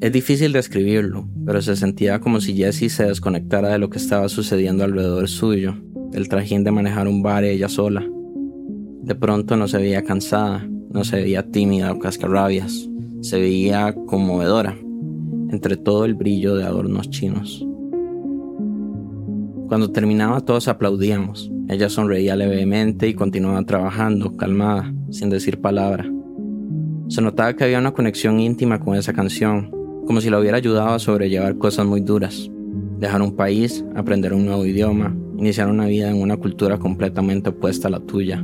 Es 0.00 0.10
difícil 0.10 0.54
describirlo, 0.54 1.28
pero 1.44 1.60
se 1.60 1.76
sentía 1.76 2.20
como 2.20 2.40
si 2.40 2.56
Jessie 2.56 2.88
se 2.88 3.04
desconectara 3.04 3.68
de 3.68 3.78
lo 3.78 3.90
que 3.90 3.98
estaba 3.98 4.30
sucediendo 4.30 4.84
alrededor 4.84 5.28
suyo, 5.28 5.74
del 6.10 6.30
trajín 6.30 6.64
de 6.64 6.70
manejar 6.70 7.06
un 7.06 7.22
bar 7.22 7.44
ella 7.44 7.68
sola. 7.68 8.02
De 9.02 9.14
pronto 9.14 9.58
no 9.58 9.68
se 9.68 9.76
veía 9.76 10.04
cansada, 10.04 10.66
no 10.90 11.04
se 11.04 11.16
veía 11.16 11.50
tímida 11.50 11.92
o 11.92 11.98
cascarrabias, 11.98 12.88
se 13.20 13.40
veía 13.40 13.94
conmovedora, 14.06 14.76
entre 15.50 15.76
todo 15.76 16.04
el 16.04 16.14
brillo 16.14 16.54
de 16.56 16.64
adornos 16.64 17.10
chinos. 17.10 17.66
Cuando 19.68 19.90
terminaba 19.90 20.40
todos 20.40 20.66
aplaudíamos. 20.68 21.50
Ella 21.68 21.90
sonreía 21.90 22.34
levemente 22.34 23.06
y 23.06 23.14
continuaba 23.14 23.62
trabajando, 23.64 24.34
calmada, 24.38 24.94
sin 25.10 25.28
decir 25.28 25.60
palabra. 25.60 26.10
Se 27.08 27.20
notaba 27.20 27.52
que 27.54 27.64
había 27.64 27.78
una 27.78 27.92
conexión 27.92 28.40
íntima 28.40 28.80
con 28.80 28.96
esa 28.96 29.12
canción, 29.12 29.70
como 30.06 30.22
si 30.22 30.30
la 30.30 30.40
hubiera 30.40 30.56
ayudado 30.56 30.94
a 30.94 30.98
sobrellevar 30.98 31.58
cosas 31.58 31.84
muy 31.84 32.00
duras. 32.00 32.50
Dejar 32.98 33.20
un 33.20 33.36
país, 33.36 33.84
aprender 33.94 34.32
un 34.32 34.46
nuevo 34.46 34.64
idioma, 34.64 35.14
iniciar 35.36 35.68
una 35.68 35.84
vida 35.84 36.10
en 36.10 36.22
una 36.22 36.38
cultura 36.38 36.78
completamente 36.78 37.50
opuesta 37.50 37.88
a 37.88 37.90
la 37.90 38.00
tuya. 38.00 38.42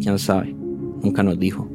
¿Quién 0.00 0.20
sabe? 0.20 0.63
Nunca 1.04 1.22
nos 1.22 1.38
dijo. 1.38 1.68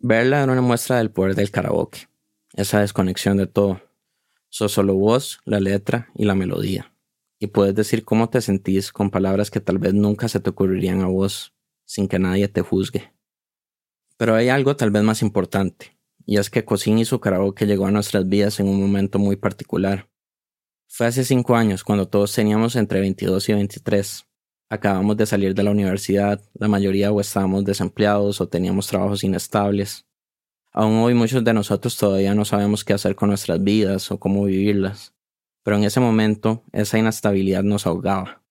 Verla 0.00 0.42
era 0.42 0.52
una 0.52 0.62
muestra 0.62 0.98
del 0.98 1.10
poder 1.10 1.34
del 1.34 1.50
karaoke, 1.50 2.08
esa 2.54 2.80
desconexión 2.80 3.36
de 3.36 3.46
todo. 3.46 3.82
Sos 4.48 4.72
solo 4.72 4.94
vos, 4.94 5.40
la 5.44 5.60
letra 5.60 6.08
y 6.14 6.24
la 6.24 6.34
melodía. 6.34 6.94
Y 7.40 7.48
puedes 7.48 7.74
decir 7.74 8.04
cómo 8.04 8.30
te 8.30 8.40
sentís 8.40 8.92
con 8.92 9.10
palabras 9.10 9.50
que 9.50 9.60
tal 9.60 9.78
vez 9.78 9.92
nunca 9.92 10.28
se 10.28 10.40
te 10.40 10.50
ocurrirían 10.50 11.02
a 11.02 11.06
vos, 11.06 11.52
sin 11.84 12.08
que 12.08 12.18
nadie 12.18 12.48
te 12.48 12.62
juzgue. 12.62 13.12
Pero 14.16 14.34
hay 14.34 14.48
algo 14.48 14.76
tal 14.76 14.90
vez 14.90 15.02
más 15.02 15.20
importante, 15.20 15.98
y 16.24 16.38
es 16.38 16.48
que 16.48 16.64
Cocín 16.64 16.98
y 16.98 17.04
su 17.04 17.20
karaoke 17.20 17.66
llegó 17.66 17.86
a 17.86 17.90
nuestras 17.90 18.28
vidas 18.28 18.60
en 18.60 18.68
un 18.68 18.80
momento 18.80 19.18
muy 19.18 19.36
particular. 19.36 20.08
Fue 20.86 21.06
hace 21.06 21.24
cinco 21.24 21.56
años 21.56 21.84
cuando 21.84 22.08
todos 22.08 22.32
teníamos 22.32 22.76
entre 22.76 23.00
22 23.00 23.48
y 23.48 23.52
23, 23.52 24.27
Acabamos 24.70 25.16
de 25.16 25.24
salir 25.24 25.54
de 25.54 25.62
la 25.62 25.70
universidad, 25.70 26.42
la 26.52 26.68
mayoría 26.68 27.10
o 27.10 27.20
estábamos 27.20 27.64
desempleados 27.64 28.40
o 28.42 28.48
teníamos 28.48 28.86
trabajos 28.86 29.24
inestables. 29.24 30.06
Aún 30.72 30.96
hoy 30.96 31.14
muchos 31.14 31.42
de 31.42 31.54
nosotros 31.54 31.96
todavía 31.96 32.34
no 32.34 32.44
sabemos 32.44 32.84
qué 32.84 32.92
hacer 32.92 33.14
con 33.14 33.30
nuestras 33.30 33.62
vidas 33.62 34.10
o 34.12 34.20
cómo 34.20 34.44
vivirlas, 34.44 35.14
pero 35.62 35.78
en 35.78 35.84
ese 35.84 36.00
momento 36.00 36.64
esa 36.72 36.98
inestabilidad 36.98 37.62
nos 37.62 37.86
ahogaba. 37.86 38.42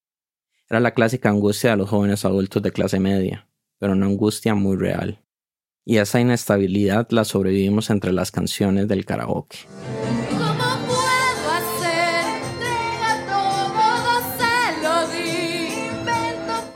Era 0.68 0.80
la 0.80 0.96
clásica 0.96 1.30
angustia 1.30 1.72
de 1.72 1.78
los 1.78 1.90
jóvenes 1.90 2.26
adultos 2.26 2.64
de 2.64 2.72
clase 2.72 3.00
media, 3.00 3.48
pero 3.78 3.94
una 3.94 4.08
angustia 4.08 4.56
muy 4.56 4.76
real. 4.76 5.24
Y 5.86 5.98
esa 5.98 6.20
inestabilidad 6.20 7.08
la 7.12 7.26
sobrevivimos 7.26 7.92
entre 7.92 8.12
las 8.12 8.32
canciones 8.32 8.88
del 8.88 9.06
karaoke. 9.06 9.60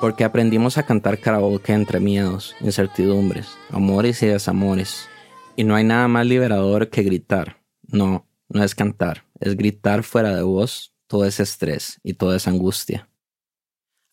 Porque 0.01 0.23
aprendimos 0.23 0.79
a 0.79 0.83
cantar 0.83 1.19
karaoke 1.19 1.73
entre 1.73 1.99
miedos, 1.99 2.55
incertidumbres, 2.59 3.55
amores 3.69 4.23
y 4.23 4.25
desamores. 4.25 5.07
Y 5.55 5.63
no 5.63 5.75
hay 5.75 5.83
nada 5.83 6.07
más 6.07 6.25
liberador 6.25 6.89
que 6.89 7.03
gritar. 7.03 7.61
No, 7.83 8.27
no 8.49 8.63
es 8.63 8.73
cantar, 8.73 9.25
es 9.39 9.55
gritar 9.55 10.01
fuera 10.01 10.35
de 10.35 10.41
voz 10.41 10.95
todo 11.05 11.25
ese 11.25 11.43
estrés 11.43 11.99
y 12.03 12.15
toda 12.15 12.37
esa 12.37 12.49
angustia. 12.49 13.09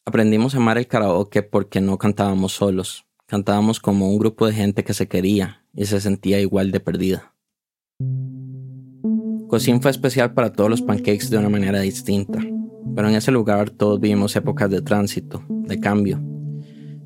Aprendimos 0.04 0.54
a 0.54 0.58
amar 0.58 0.76
el 0.76 0.86
karaoke 0.86 1.42
porque 1.42 1.80
no 1.80 1.96
cantábamos 1.96 2.52
solos, 2.52 3.06
cantábamos 3.26 3.80
como 3.80 4.10
un 4.10 4.18
grupo 4.18 4.46
de 4.46 4.52
gente 4.52 4.84
que 4.84 4.92
se 4.92 5.08
quería 5.08 5.64
y 5.72 5.86
se 5.86 6.02
sentía 6.02 6.38
igual 6.38 6.70
de 6.70 6.80
perdida. 6.80 7.34
Cocín 9.48 9.80
fue 9.80 9.90
especial 9.90 10.34
para 10.34 10.52
todos 10.52 10.68
los 10.68 10.82
pancakes 10.82 11.30
de 11.30 11.38
una 11.38 11.48
manera 11.48 11.80
distinta, 11.80 12.40
pero 12.94 13.08
en 13.08 13.14
ese 13.14 13.32
lugar 13.32 13.70
todos 13.70 14.00
vivimos 14.00 14.34
épocas 14.36 14.70
de 14.70 14.82
tránsito, 14.82 15.42
de 15.48 15.80
cambio. 15.80 16.20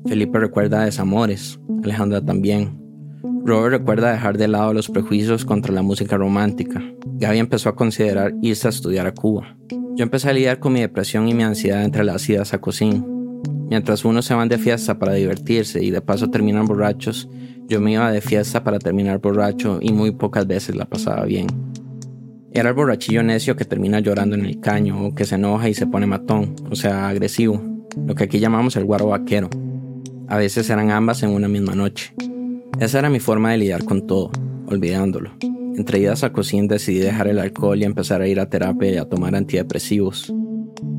Felipe 0.05 0.39
recuerda 0.39 0.85
desamores, 0.85 1.59
Alejandra 1.83 2.23
también. 2.23 2.79
Robert 3.45 3.73
recuerda 3.79 4.11
dejar 4.11 4.37
de 4.37 4.47
lado 4.47 4.73
los 4.73 4.89
prejuicios 4.89 5.45
contra 5.45 5.73
la 5.73 5.81
música 5.81 6.17
romántica. 6.17 6.81
Gaby 7.05 7.39
empezó 7.39 7.69
a 7.69 7.75
considerar 7.75 8.33
irse 8.41 8.67
a 8.67 8.69
estudiar 8.69 9.07
a 9.07 9.13
Cuba. 9.13 9.57
Yo 9.95 10.03
empecé 10.03 10.29
a 10.29 10.33
lidiar 10.33 10.59
con 10.59 10.73
mi 10.73 10.81
depresión 10.81 11.27
y 11.27 11.33
mi 11.33 11.43
ansiedad 11.43 11.83
entre 11.83 12.03
las 12.03 12.27
idas 12.29 12.53
a 12.53 12.61
cocina. 12.61 13.05
Mientras 13.69 14.05
unos 14.05 14.25
se 14.25 14.33
van 14.33 14.49
de 14.49 14.57
fiesta 14.57 14.97
para 14.97 15.13
divertirse 15.13 15.83
y 15.83 15.91
de 15.91 16.01
paso 16.01 16.29
terminan 16.29 16.65
borrachos, 16.65 17.29
yo 17.67 17.79
me 17.79 17.93
iba 17.93 18.11
de 18.11 18.21
fiesta 18.21 18.63
para 18.63 18.79
terminar 18.79 19.19
borracho 19.19 19.79
y 19.81 19.91
muy 19.91 20.11
pocas 20.11 20.45
veces 20.47 20.75
la 20.75 20.85
pasaba 20.85 21.25
bien. 21.25 21.47
Era 22.55 22.69
el 22.69 22.75
borrachillo 22.75 23.23
necio 23.23 23.55
que 23.55 23.65
termina 23.65 23.99
llorando 23.99 24.35
en 24.35 24.45
el 24.45 24.59
caño 24.59 25.07
o 25.07 25.15
que 25.15 25.25
se 25.25 25.35
enoja 25.35 25.69
y 25.69 25.73
se 25.73 25.87
pone 25.87 26.05
matón, 26.05 26.55
o 26.69 26.75
sea, 26.75 27.09
agresivo, 27.09 27.59
lo 28.05 28.13
que 28.13 28.25
aquí 28.25 28.39
llamamos 28.39 28.75
el 28.75 28.85
guaro 28.85 29.07
vaquero. 29.07 29.49
A 30.27 30.37
veces 30.37 30.69
eran 30.69 30.91
ambas 30.91 31.23
en 31.23 31.31
una 31.31 31.47
misma 31.47 31.73
noche. 31.73 32.13
Esa 32.79 32.99
era 32.99 33.09
mi 33.09 33.19
forma 33.19 33.51
de 33.51 33.57
lidiar 33.57 33.83
con 33.85 34.05
todo, 34.05 34.29
olvidándolo. 34.67 35.31
Entre 35.75 35.97
idas 35.97 36.23
a 36.23 36.31
cocina 36.31 36.67
decidí 36.75 36.99
dejar 36.99 37.27
el 37.27 37.39
alcohol 37.39 37.81
y 37.81 37.85
empezar 37.85 38.21
a 38.21 38.27
ir 38.27 38.39
a 38.39 38.47
terapia 38.47 38.91
y 38.91 38.97
a 38.97 39.05
tomar 39.05 39.35
antidepresivos. 39.35 40.31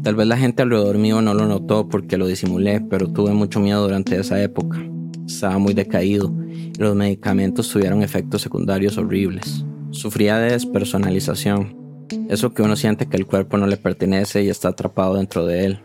Tal 0.02 0.16
vez 0.16 0.26
la 0.26 0.36
gente 0.36 0.62
alrededor 0.62 0.98
mío 0.98 1.22
no 1.22 1.34
lo 1.34 1.46
notó 1.46 1.88
porque 1.88 2.16
lo 2.16 2.26
disimulé, 2.26 2.80
pero 2.80 3.12
tuve 3.12 3.32
mucho 3.32 3.60
miedo 3.60 3.80
durante 3.80 4.18
esa 4.18 4.42
época. 4.42 4.84
Estaba 5.24 5.58
muy 5.58 5.72
decaído 5.72 6.34
y 6.48 6.72
los 6.80 6.96
medicamentos 6.96 7.68
tuvieron 7.68 8.02
efectos 8.02 8.42
secundarios 8.42 8.98
horribles. 8.98 9.64
Sufría 9.94 10.38
de 10.38 10.50
despersonalización. 10.50 12.06
Eso 12.28 12.52
que 12.52 12.62
uno 12.62 12.74
siente 12.74 13.06
que 13.06 13.16
el 13.16 13.26
cuerpo 13.26 13.58
no 13.58 13.68
le 13.68 13.76
pertenece 13.76 14.42
y 14.42 14.50
está 14.50 14.70
atrapado 14.70 15.14
dentro 15.14 15.46
de 15.46 15.66
él. 15.66 15.78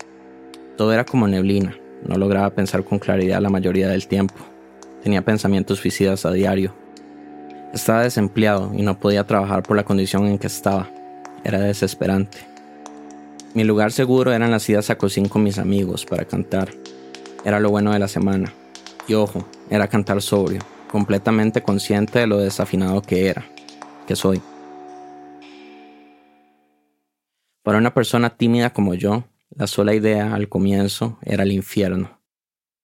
Todo 0.77 0.91
era 0.93 1.05
como 1.05 1.27
neblina, 1.27 1.77
no 2.03 2.17
lograba 2.17 2.49
pensar 2.49 2.83
con 2.83 2.97
claridad 2.97 3.39
la 3.39 3.51
mayoría 3.51 3.87
del 3.87 4.07
tiempo. 4.07 4.33
Tenía 5.03 5.23
pensamientos 5.23 5.77
suicidas 5.77 6.25
a 6.25 6.31
diario. 6.31 6.73
Estaba 7.71 8.01
desempleado 8.01 8.71
y 8.75 8.81
no 8.81 8.99
podía 8.99 9.27
trabajar 9.27 9.61
por 9.61 9.77
la 9.77 9.85
condición 9.85 10.25
en 10.25 10.39
que 10.39 10.47
estaba. 10.47 10.89
Era 11.43 11.59
desesperante. 11.59 12.39
Mi 13.53 13.63
lugar 13.63 13.91
seguro 13.91 14.33
eran 14.33 14.49
las 14.49 14.67
idas 14.67 14.89
a 14.89 14.97
cocina 14.97 15.29
con 15.29 15.43
mis 15.43 15.59
amigos 15.59 16.05
para 16.05 16.25
cantar. 16.25 16.69
Era 17.45 17.59
lo 17.59 17.69
bueno 17.69 17.93
de 17.93 17.99
la 17.99 18.07
semana. 18.07 18.51
Y 19.07 19.13
ojo, 19.13 19.47
era 19.69 19.87
cantar 19.87 20.19
sobrio, 20.23 20.61
completamente 20.91 21.61
consciente 21.61 22.17
de 22.17 22.27
lo 22.27 22.39
desafinado 22.39 23.03
que 23.03 23.27
era, 23.27 23.45
soy. 24.15 24.41
Para 27.63 27.77
una 27.77 27.93
persona 27.93 28.35
tímida 28.35 28.71
como 28.73 28.95
yo, 28.95 29.25
la 29.49 29.67
sola 29.67 29.93
idea 29.93 30.33
al 30.33 30.49
comienzo 30.49 31.19
era 31.21 31.43
el 31.43 31.51
infierno. 31.51 32.19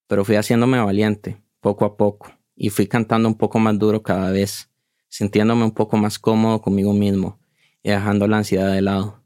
Pero 0.07 0.25
fui 0.25 0.35
haciéndome 0.35 0.79
valiente, 0.79 1.41
poco 1.59 1.85
a 1.85 1.97
poco, 1.97 2.31
y 2.55 2.69
fui 2.69 2.87
cantando 2.87 3.27
un 3.27 3.35
poco 3.35 3.59
más 3.59 3.77
duro 3.79 4.03
cada 4.03 4.31
vez, 4.31 4.69
sintiéndome 5.07 5.63
un 5.63 5.71
poco 5.71 5.97
más 5.97 6.19
cómodo 6.19 6.61
conmigo 6.61 6.93
mismo 6.93 7.39
y 7.81 7.89
dejando 7.89 8.27
la 8.27 8.37
ansiedad 8.37 8.71
de 8.71 8.81
lado. 8.81 9.23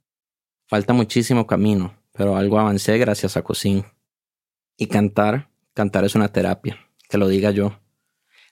Falta 0.68 0.94
muchísimo 0.94 1.48
camino, 1.48 1.96
pero 2.14 2.36
algo 2.36 2.60
avancé 2.60 2.98
gracias 2.98 3.38
a 3.38 3.42
Cocín. 3.42 3.86
Y 4.78 4.88
cantar, 4.88 5.50
cantar 5.74 6.06
es 6.06 6.16
una 6.16 6.32
terapia, 6.32 6.78
que 7.10 7.18
lo 7.18 7.28
diga 7.28 7.52
yo. 7.52 7.80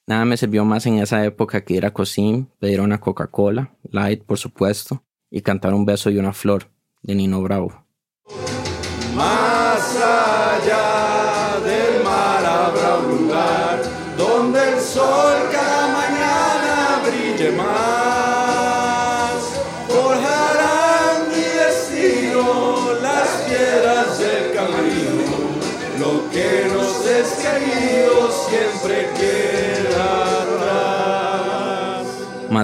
Nada 0.07 0.23
me 0.23 0.37
sirvió 0.37 0.63
más 0.63 0.85
en 0.85 0.99
esa 0.99 1.25
época 1.25 1.65
que 1.65 1.73
ir 1.73 1.85
a 1.85 1.91
Cocín, 1.91 2.49
pedir 2.59 2.79
una 2.79 3.01
Coca-Cola, 3.01 3.73
light 3.91 4.23
por 4.23 4.37
supuesto, 4.37 5.03
y 5.29 5.41
cantar 5.41 5.73
un 5.73 5.85
beso 5.85 6.09
y 6.09 6.17
una 6.17 6.31
flor, 6.31 6.69
de 7.01 7.13
Nino 7.13 7.41
Bravo. 7.41 7.83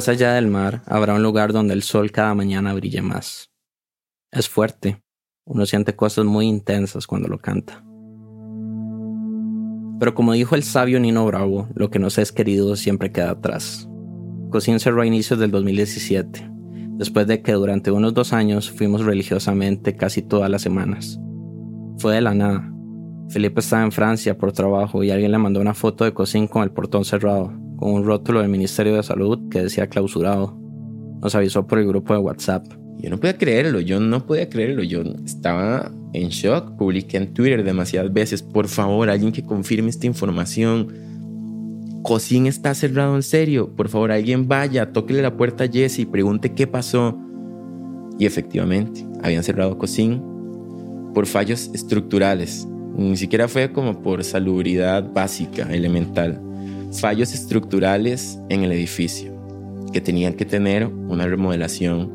Más 0.03 0.09
allá 0.09 0.33
del 0.33 0.47
mar 0.47 0.81
habrá 0.85 1.13
un 1.13 1.23
lugar 1.23 1.53
donde 1.53 1.73
el 1.73 1.81
sol 1.81 2.11
cada 2.11 2.35
mañana 2.35 2.73
brille 2.73 3.01
más. 3.01 3.51
Es 4.33 4.49
fuerte. 4.49 5.01
Uno 5.45 5.65
siente 5.65 5.95
cosas 5.95 6.25
muy 6.25 6.45
intensas 6.45 7.07
cuando 7.07 7.29
lo 7.29 7.37
canta. 7.37 7.85
Pero 10.01 10.13
como 10.13 10.33
dijo 10.33 10.55
el 10.55 10.63
sabio 10.63 10.99
Nino 10.99 11.25
Bravo, 11.25 11.69
lo 11.73 11.89
que 11.89 11.99
nos 11.99 12.17
es 12.17 12.33
querido 12.33 12.75
siempre 12.75 13.13
queda 13.13 13.31
atrás. 13.31 13.87
Cocín 14.49 14.81
cerró 14.81 15.03
a 15.03 15.07
inicios 15.07 15.39
del 15.39 15.51
2017, 15.51 16.51
después 16.97 17.25
de 17.25 17.41
que 17.41 17.53
durante 17.53 17.89
unos 17.89 18.13
dos 18.13 18.33
años 18.33 18.69
fuimos 18.69 19.05
religiosamente 19.05 19.95
casi 19.95 20.21
todas 20.21 20.49
las 20.49 20.63
semanas. 20.63 21.17
Fue 21.97 22.15
de 22.15 22.19
la 22.19 22.33
nada. 22.33 22.69
Felipe 23.29 23.61
estaba 23.61 23.83
en 23.83 23.93
Francia 23.93 24.37
por 24.37 24.51
trabajo 24.51 25.01
y 25.01 25.11
alguien 25.11 25.31
le 25.31 25.37
mandó 25.37 25.61
una 25.61 25.73
foto 25.73 26.03
de 26.03 26.13
Cocín 26.13 26.47
con 26.47 26.61
el 26.61 26.71
portón 26.71 27.05
cerrado, 27.05 27.53
con 27.77 27.93
un 27.93 28.05
rótulo 28.05 28.41
del 28.41 28.49
Ministerio 28.49 28.95
de 28.95 29.03
Salud 29.03 29.49
que 29.49 29.63
decía 29.63 29.87
clausurado. 29.87 30.57
Nos 31.21 31.35
avisó 31.35 31.65
por 31.65 31.79
el 31.79 31.87
grupo 31.87 32.13
de 32.13 32.19
WhatsApp. 32.19 32.65
Yo 32.99 33.09
no 33.09 33.17
podía 33.17 33.37
creerlo, 33.37 33.79
yo 33.79 33.99
no 33.99 34.25
podía 34.25 34.49
creerlo, 34.49 34.83
yo 34.83 35.01
estaba 35.25 35.91
en 36.13 36.29
shock, 36.29 36.77
publiqué 36.77 37.17
en 37.17 37.33
Twitter 37.33 37.63
demasiadas 37.63 38.13
veces, 38.13 38.43
por 38.43 38.67
favor, 38.67 39.09
alguien 39.09 39.31
que 39.31 39.43
confirme 39.43 39.89
esta 39.89 40.05
información. 40.05 40.87
Cocín 42.03 42.47
está 42.47 42.73
cerrado 42.75 43.15
en 43.15 43.23
serio, 43.23 43.73
por 43.75 43.89
favor, 43.89 44.11
alguien 44.11 44.47
vaya, 44.47 44.91
tóquele 44.91 45.21
la 45.21 45.35
puerta 45.35 45.63
a 45.63 45.67
Jesse 45.67 45.99
y 45.99 46.05
pregunte 46.05 46.53
qué 46.53 46.67
pasó. 46.67 47.17
Y 48.19 48.25
efectivamente, 48.25 49.05
habían 49.23 49.43
cerrado 49.43 49.77
Cocín 49.77 50.21
por 51.13 51.25
fallos 51.25 51.71
estructurales, 51.73 52.67
ni 52.95 53.17
siquiera 53.17 53.47
fue 53.47 53.71
como 53.71 54.01
por 54.01 54.23
salubridad 54.23 55.11
básica, 55.13 55.73
elemental. 55.73 56.42
Fallos 56.99 57.33
estructurales 57.33 58.39
en 58.49 58.63
el 58.63 58.71
edificio, 58.71 59.33
que 59.91 59.99
tenían 59.99 60.33
que 60.33 60.45
tener 60.45 60.85
una 60.85 61.25
remodelación 61.25 62.11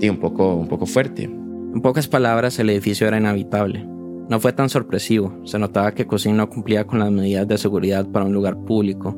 y 0.00 0.08
un 0.08 0.18
poco, 0.18 0.54
un 0.54 0.68
poco 0.68 0.86
fuerte. 0.86 1.24
En 1.24 1.80
pocas 1.80 2.06
palabras, 2.06 2.58
el 2.58 2.70
edificio 2.70 3.08
era 3.08 3.18
inhabitable. 3.18 3.86
No 4.28 4.40
fue 4.40 4.52
tan 4.52 4.68
sorpresivo, 4.68 5.40
se 5.44 5.58
notaba 5.58 5.92
que 5.92 6.06
Cocín 6.06 6.36
no 6.36 6.48
cumplía 6.50 6.86
con 6.86 6.98
las 6.98 7.10
medidas 7.10 7.48
de 7.48 7.58
seguridad 7.58 8.06
para 8.06 8.24
un 8.26 8.32
lugar 8.32 8.56
público, 8.64 9.16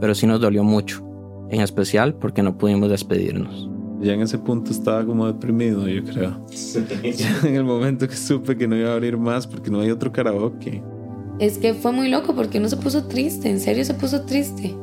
pero 0.00 0.14
sí 0.14 0.26
nos 0.26 0.40
dolió 0.40 0.64
mucho, 0.64 1.04
en 1.50 1.60
especial 1.60 2.14
porque 2.14 2.42
no 2.42 2.58
pudimos 2.58 2.90
despedirnos. 2.90 3.70
Ya 4.00 4.14
en 4.14 4.22
ese 4.22 4.38
punto 4.38 4.70
estaba 4.70 5.04
como 5.04 5.26
deprimido, 5.26 5.88
yo 5.88 6.02
creo. 6.04 6.44
Ya 7.16 7.40
en 7.44 7.56
el 7.56 7.64
momento 7.64 8.08
que 8.08 8.16
supe 8.16 8.56
que 8.56 8.66
no 8.66 8.76
iba 8.76 8.90
a 8.90 8.94
abrir 8.94 9.16
más 9.16 9.46
porque 9.46 9.70
no 9.70 9.80
hay 9.80 9.90
otro 9.90 10.12
karaoke. 10.12 10.82
Es 11.38 11.58
que 11.58 11.74
fue 11.74 11.92
muy 11.92 12.08
loco 12.08 12.34
porque 12.34 12.58
uno 12.58 12.68
se 12.68 12.76
puso 12.76 13.04
triste, 13.04 13.48
en 13.48 13.60
serio 13.60 13.84
se 13.84 13.94
puso 13.94 14.22
triste. 14.22 14.74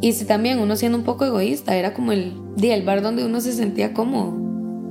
Y 0.00 0.12
si 0.12 0.24
también 0.24 0.58
uno 0.58 0.76
siendo 0.76 0.98
un 0.98 1.04
poco 1.04 1.24
egoísta, 1.24 1.76
era 1.76 1.94
como 1.94 2.12
el 2.12 2.42
el 2.60 2.82
bar 2.82 3.02
donde 3.02 3.24
uno 3.24 3.40
se 3.40 3.52
sentía 3.52 3.92
cómodo. 3.92 4.34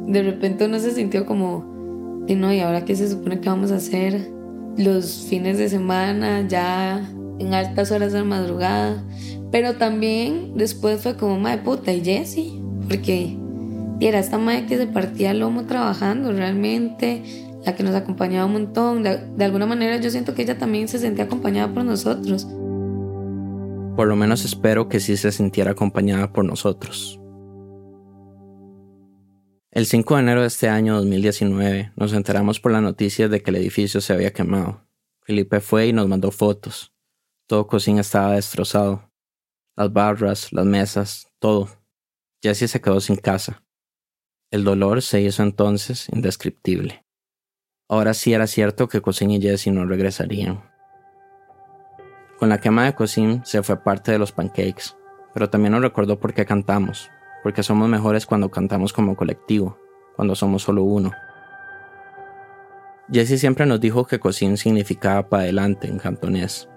De 0.08 0.24
repente 0.24 0.66
uno 0.66 0.80
se 0.80 0.92
sintió 0.92 1.26
como, 1.26 2.26
y 2.28 2.36
no, 2.36 2.52
¿y 2.54 2.60
ahora 2.60 2.86
qué 2.86 2.96
se 2.96 3.10
supone 3.10 3.40
que 3.40 3.50
vamos 3.50 3.72
a 3.72 3.76
hacer? 3.76 4.30
Los 4.78 5.26
fines 5.30 5.58
de 5.58 5.70
semana, 5.70 6.48
ya 6.48 7.10
en 7.40 7.54
altas 7.54 7.92
horas 7.92 8.14
de 8.14 8.20
la 8.20 8.26
madrugada. 8.26 9.04
Pero 9.52 9.76
también 9.76 10.54
después 10.56 11.02
fue 11.02 11.16
como, 11.18 11.40
madre 11.40 11.62
puta, 11.62 11.94
y 11.94 12.04
Jessie, 12.04 12.62
porque 12.88 13.38
era 14.00 14.20
esta 14.20 14.38
madre 14.38 14.66
que 14.66 14.78
se 14.78 14.88
partía 14.88 15.32
el 15.32 15.40
lomo 15.40 15.66
trabajando 15.66 16.32
realmente, 16.32 17.24
la 17.64 17.76
que 17.76 17.84
nos 17.84 17.96
acompañaba 17.96 18.46
un 18.46 18.54
montón. 18.54 19.04
De, 19.04 19.46
alguna 19.46 19.66
manera 19.66 19.98
yo 19.98 20.10
siento 20.10 20.34
que 20.34 20.44
ella 20.44 20.58
también 20.58 20.88
se 20.88 21.00
sentía 21.00 21.26
acompañada 21.26 21.74
por 21.74 21.84
nosotros. 21.84 22.48
Por 23.96 24.08
lo 24.08 24.16
menos 24.16 24.46
espero 24.46 24.90
que 24.90 25.00
sí 25.00 25.18
se 25.18 25.32
sintiera 25.32 25.72
acompañada 25.72 26.32
por 26.32 26.46
nosotros. 26.46 27.20
El 29.70 29.86
5 29.86 30.16
de 30.16 30.22
enero 30.22 30.42
de 30.42 30.48
este 30.48 30.68
año 30.68 30.96
2019 30.96 31.94
nos 31.96 32.14
enteramos 32.14 32.60
por 32.60 32.72
la 32.72 32.82
noticia 32.82 33.30
de 33.30 33.42
que 33.42 33.52
el 33.52 33.58
edificio 33.58 34.02
se 34.02 34.14
había 34.14 34.34
quemado. 34.34 34.86
Felipe 35.22 35.62
fue 35.62 35.88
y 35.88 35.94
nos 35.94 36.08
mandó 36.08 36.32
fotos. 36.32 36.94
Todo 37.48 37.68
cocina 37.68 38.02
estaba 38.02 38.34
destrozado. 38.34 39.10
Las 39.78 39.94
barras, 39.94 40.52
las 40.52 40.66
mesas, 40.66 41.28
todo. 41.40 41.70
Jessie 42.42 42.68
se 42.68 42.82
quedó 42.82 43.00
sin 43.00 43.16
casa. 43.16 43.64
El 44.52 44.66
dolor 44.66 45.02
se 45.02 45.22
hizo 45.22 45.44
entonces 45.44 46.10
indescriptible. 46.10 47.06
Ahora 47.92 48.14
sí 48.14 48.32
era 48.32 48.48
cierto 48.48 48.88
que 48.88 49.02
Cocín 49.02 49.32
y 49.32 49.42
Jessie 49.42 49.70
no 49.70 49.86
regresarían. 49.86 50.62
Con 52.40 52.48
la 52.48 52.62
quema 52.62 52.86
de 52.86 52.96
Cocín 52.96 53.42
se 53.44 53.62
fue 53.64 53.84
parte 53.84 54.14
de 54.14 54.18
los 54.18 54.32
pancakes, 54.32 54.96
pero 55.34 55.50
también 55.50 55.74
nos 55.74 55.82
recordó 55.82 56.18
por 56.18 56.34
qué 56.34 56.46
cantamos, 56.46 57.12
porque 57.44 57.64
somos 57.64 57.90
mejores 57.90 58.26
cuando 58.26 58.50
cantamos 58.50 58.94
como 58.94 59.18
colectivo, 59.18 59.78
cuando 60.16 60.36
somos 60.36 60.64
solo 60.64 60.84
uno. 60.84 61.12
Jessie 63.12 63.38
siempre 63.38 63.66
nos 63.66 63.82
dijo 63.82 64.08
que 64.08 64.20
Cocín 64.20 64.56
significaba 64.56 65.28
para 65.28 65.44
adelante 65.44 65.90
en 65.90 66.00
cantonés. 66.00 66.70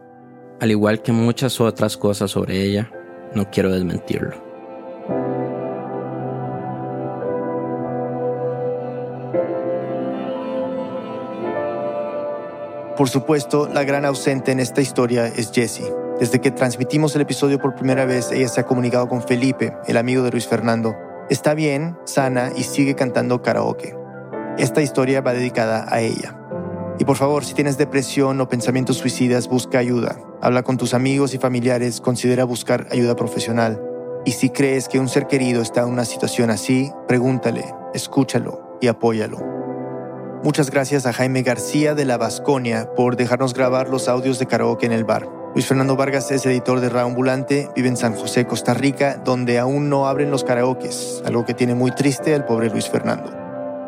Al 0.60 0.72
igual 0.72 1.00
que 1.00 1.12
muchas 1.12 1.60
otras 1.60 1.96
cosas 1.96 2.32
sobre 2.32 2.60
ella, 2.60 2.90
no 3.36 3.48
quiero 3.52 3.70
desmentirlo. 3.70 4.34
Por 12.96 13.08
supuesto, 13.08 13.68
la 13.68 13.82
gran 13.82 14.04
ausente 14.04 14.52
en 14.52 14.60
esta 14.60 14.80
historia 14.80 15.26
es 15.26 15.50
Jessie. 15.52 15.92
Desde 16.20 16.40
que 16.40 16.52
transmitimos 16.52 17.16
el 17.16 17.22
episodio 17.22 17.58
por 17.58 17.74
primera 17.74 18.04
vez, 18.04 18.30
ella 18.30 18.46
se 18.46 18.60
ha 18.60 18.66
comunicado 18.66 19.08
con 19.08 19.20
Felipe, 19.20 19.76
el 19.88 19.96
amigo 19.96 20.22
de 20.22 20.30
Luis 20.30 20.46
Fernando. 20.46 20.94
Está 21.28 21.54
bien, 21.54 21.96
sana 22.04 22.52
y 22.54 22.62
sigue 22.62 22.94
cantando 22.94 23.42
karaoke. 23.42 23.96
Esta 24.58 24.80
historia 24.80 25.22
va 25.22 25.32
dedicada 25.32 25.86
a 25.88 26.02
ella. 26.02 26.38
Y 27.00 27.04
por 27.04 27.16
favor, 27.16 27.44
si 27.44 27.54
tienes 27.54 27.78
depresión 27.78 28.40
o 28.40 28.48
pensamientos 28.48 28.98
suicidas, 28.98 29.48
busca 29.48 29.78
ayuda. 29.78 30.16
Habla 30.40 30.62
con 30.62 30.76
tus 30.76 30.94
amigos 30.94 31.34
y 31.34 31.38
familiares, 31.38 32.00
considera 32.00 32.44
buscar 32.44 32.86
ayuda 32.92 33.16
profesional. 33.16 33.82
Y 34.24 34.32
si 34.32 34.50
crees 34.50 34.88
que 34.88 35.00
un 35.00 35.08
ser 35.08 35.26
querido 35.26 35.62
está 35.62 35.80
en 35.80 35.88
una 35.88 36.04
situación 36.04 36.50
así, 36.50 36.92
pregúntale, 37.08 37.64
escúchalo 37.92 38.78
y 38.80 38.86
apóyalo. 38.86 39.53
Muchas 40.44 40.70
gracias 40.70 41.06
a 41.06 41.14
Jaime 41.14 41.40
García 41.40 41.94
de 41.94 42.04
la 42.04 42.18
Vasconia 42.18 42.90
por 42.94 43.16
dejarnos 43.16 43.54
grabar 43.54 43.88
los 43.88 44.08
audios 44.08 44.38
de 44.38 44.44
karaoke 44.44 44.84
en 44.84 44.92
el 44.92 45.02
bar. 45.02 45.26
Luis 45.54 45.66
Fernando 45.66 45.96
Vargas 45.96 46.30
es 46.30 46.44
editor 46.44 46.80
de 46.80 46.90
Radio 46.90 47.06
Ambulante, 47.06 47.70
vive 47.74 47.88
en 47.88 47.96
San 47.96 48.12
José, 48.12 48.46
Costa 48.46 48.74
Rica, 48.74 49.16
donde 49.24 49.58
aún 49.58 49.88
no 49.88 50.06
abren 50.06 50.30
los 50.30 50.44
karaokes, 50.44 51.22
algo 51.24 51.46
que 51.46 51.54
tiene 51.54 51.74
muy 51.74 51.92
triste 51.92 52.34
al 52.34 52.44
pobre 52.44 52.68
Luis 52.68 52.90
Fernando. 52.90 53.32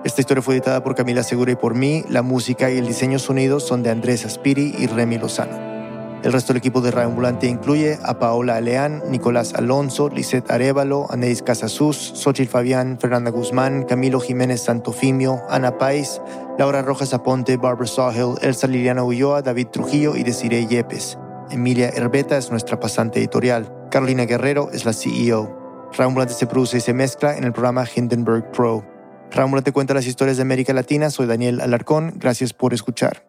Esta 0.03 0.23
historia 0.23 0.43
fue 0.43 0.55
editada 0.55 0.83
por 0.83 0.95
Camila 0.95 1.23
Segura 1.23 1.53
y 1.53 1.57
por 1.57 1.75
mí. 1.75 2.07
La 2.09 2.23
música 2.23 2.71
y 2.71 2.79
el 2.79 2.87
diseño 2.87 3.19
sonidos 3.19 3.63
son 3.67 3.83
de 3.83 3.91
Andrés 3.91 4.25
Aspiri 4.25 4.77
y 4.79 4.87
Remy 4.87 5.19
Lozano. 5.19 5.76
El 6.23 6.33
resto 6.33 6.53
del 6.53 6.59
equipo 6.59 6.81
de 6.81 6.91
Radio 6.91 7.09
Ambulante 7.09 7.47
incluye 7.47 7.99
a 8.03 8.19
Paola 8.19 8.57
Aleán, 8.57 9.03
Nicolás 9.09 9.55
Alonso, 9.55 10.09
Lisette 10.09 10.51
Arevalo, 10.51 11.07
Aneis 11.11 11.43
Casasus, 11.43 12.13
Xochitl 12.17 12.51
Fabián, 12.51 12.99
Fernanda 12.99 13.31
Guzmán, 13.31 13.85
Camilo 13.85 14.19
Jiménez 14.19 14.63
Santofimio, 14.63 15.43
Ana 15.49 15.79
Pais, 15.79 16.21
Laura 16.59 16.83
Rojas 16.83 17.15
Aponte, 17.15 17.57
Barbara 17.59 17.87
Sawhill, 17.87 18.35
Elsa 18.43 18.67
Liliana 18.67 19.05
Ulloa, 19.05 19.43
David 19.43 19.69
Trujillo 19.69 20.17
y 20.17 20.25
Desiree 20.25 20.67
Yepes. 20.67 21.19
Emilia 21.51 21.91
Herbeta 21.91 22.37
es 22.37 22.51
nuestra 22.51 22.81
pasante 22.81 23.21
editorial. 23.21 23.73
Carolina 23.91 24.25
Guerrero 24.25 24.71
es 24.73 24.85
la 24.85 24.93
CEO. 24.93 25.91
Radio 25.93 26.09
Ambulante 26.09 26.35
se 26.35 26.47
produce 26.47 26.79
y 26.79 26.81
se 26.81 26.93
mezcla 26.93 27.37
en 27.37 27.45
el 27.45 27.53
programa 27.53 27.85
Hindenburg 27.95 28.51
Pro. 28.51 28.85
Radio 29.31 29.45
Ambulante 29.45 29.71
cuenta 29.71 29.95
las 29.95 30.07
historias 30.07 30.39
de 30.39 30.43
América 30.43 30.73
Latina. 30.73 31.11
Soy 31.11 31.27
Daniel 31.27 31.61
Alarcón. 31.61 32.15
Gracias 32.17 32.53
por 32.53 32.75
escuchar. 32.75 33.27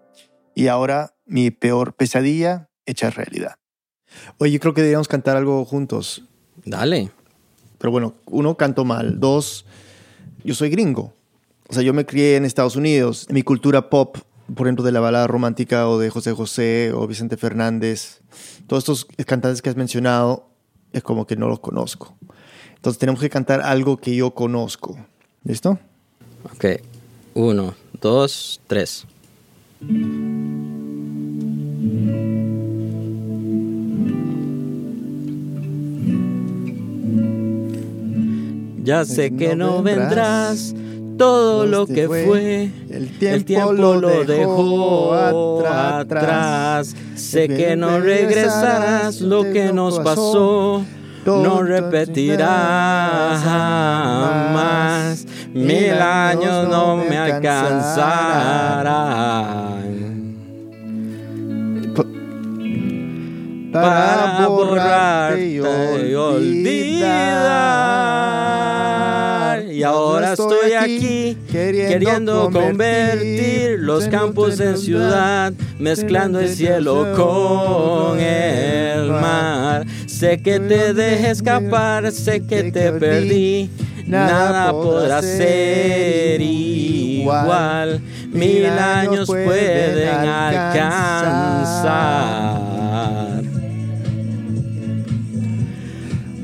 Y 0.56 0.68
ahora, 0.68 1.14
mi 1.26 1.52
peor 1.52 1.94
pesadilla 1.94 2.70
hecha 2.88 3.12
realidad. 3.12 3.56
Oye, 4.40 4.52
yo 4.54 4.60
creo 4.60 4.74
que 4.74 4.82
deberíamos 4.82 5.08
cantar 5.08 5.38
algo 5.38 5.64
juntos. 5.66 6.24
Dale. 6.66 7.12
Pero 7.78 7.92
bueno, 7.92 8.16
uno, 8.26 8.56
canto 8.58 8.86
mal. 8.86 9.20
Dos, 9.20 9.66
yo 10.44 10.56
soy 10.56 10.70
gringo. 10.70 11.14
O 11.70 11.74
sea, 11.74 11.84
yo 11.84 11.94
me 11.94 12.06
crié 12.06 12.38
en 12.38 12.46
Estados 12.46 12.76
Unidos. 12.76 13.28
Mi 13.30 13.44
cultura 13.44 13.90
pop, 13.90 14.18
por 14.56 14.68
ejemplo, 14.68 14.84
de 14.84 14.92
la 14.92 15.00
balada 15.00 15.28
romántica 15.28 15.88
o 15.88 16.00
de 16.00 16.10
José 16.10 16.34
José 16.34 16.92
o 16.94 17.06
Vicente 17.06 17.38
Fernández, 17.38 18.22
todos 18.68 18.84
estos 18.84 19.06
cantantes 19.26 19.62
que 19.62 19.70
has 19.70 19.76
mencionado, 19.76 20.50
es 20.94 21.04
como 21.04 21.28
que 21.28 21.36
no 21.36 21.48
los 21.48 21.60
conozco. 21.60 22.16
Entonces 22.76 22.98
tenemos 23.00 23.20
que 23.20 23.30
cantar 23.30 23.62
algo 23.62 23.98
que 23.98 24.16
yo 24.16 24.32
conozco. 24.32 24.98
¿Listo? 25.44 25.78
Ok. 26.54 26.66
Uno, 27.34 27.76
dos, 28.02 28.62
tres. 28.68 29.06
Ya 38.88 39.04
sé 39.04 39.36
que 39.36 39.54
no 39.54 39.84
vendrás 39.84 40.74
todo 41.18 41.66
lo 41.66 41.86
que 41.86 42.08
fue. 42.08 42.72
El 42.90 43.44
tiempo, 43.44 43.74
lo 43.74 44.24
dejó 44.24 45.14
atrás. 45.14 46.96
Sé 47.16 47.50
que 47.50 47.76
no 47.76 48.00
regresarás 48.00 49.20
lo 49.20 49.44
que 49.44 49.74
nos 49.74 50.00
pasó. 50.00 50.86
No 51.26 51.64
repetirá 51.64 53.38
jamás. 53.44 55.26
Mil 55.54 55.92
años 55.92 56.70
no 56.70 56.96
me 56.96 57.18
alcanzarán. 57.18 58.08
Para 63.74 64.48
borrarte 64.48 65.46
y 65.46 65.60
olvidar. 66.16 67.58
Y 69.78 69.84
ahora 69.84 70.34
estoy 70.34 70.74
aquí 70.74 71.38
queriendo 71.52 72.50
convertir 72.52 73.78
los 73.78 74.08
campos 74.08 74.60
en 74.60 74.76
ciudad, 74.76 75.54
mezclando 75.78 76.40
el 76.40 76.50
cielo 76.50 77.14
con 77.16 78.20
el 78.20 79.12
mar. 79.12 79.86
Sé 80.08 80.42
que 80.42 80.60
te 80.60 80.96
dejé 80.96 81.30
escapar, 81.30 82.12
sé 82.12 82.44
que 82.48 82.72
te 82.72 82.92
perdí. 82.94 83.70
Nada 84.08 84.72
podrá 84.72 85.22
ser 85.22 86.42
igual. 86.42 88.02
Mil 88.32 88.66
años 88.66 89.28
pueden 89.28 90.10
alcanzar. 90.10 90.98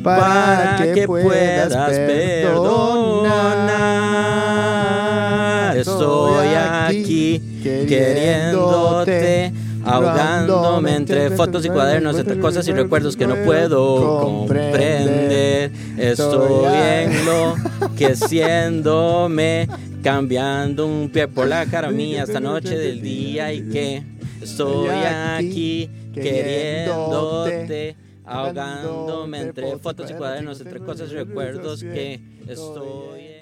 Para 0.04 0.94
que 0.94 1.08
puedas 1.08 1.74
perdonar. 1.74 3.03
Estoy 5.76 6.48
aquí 6.56 7.42
queriéndote 7.64 9.52
ahogándome 9.86 10.96
entre 10.96 11.30
fotos 11.32 11.66
y 11.66 11.70
cuadernos, 11.70 12.18
entre 12.18 12.40
cosas 12.40 12.68
y 12.68 12.72
recuerdos 12.72 13.18
que 13.18 13.28
no 13.28 13.36
puedo 13.44 14.20
comprender. 14.22 15.72
Estoy 15.98 16.66
en 16.66 17.26
lo 17.26 17.56
que 17.98 18.16
siéndome, 18.16 19.68
cambiando 20.02 20.86
un 20.86 21.10
pie 21.10 21.28
por 21.28 21.48
la 21.48 21.66
cara 21.66 21.90
mía 21.90 22.24
esta 22.24 22.40
noche 22.40 22.78
del 22.78 23.02
día 23.02 23.52
y 23.54 23.70
que 23.70 24.04
estoy 24.42 24.90
aquí 24.90 25.90
queriéndote, 26.14 27.96
ahogándome 28.26 29.42
entre 29.42 29.78
fotos 29.80 30.10
y 30.12 30.14
cuadernos, 30.14 30.62
entre 30.62 30.80
cosas 30.80 31.12
y 31.12 31.16
recuerdos 31.16 31.82
que 31.82 32.22
estoy 32.48 33.33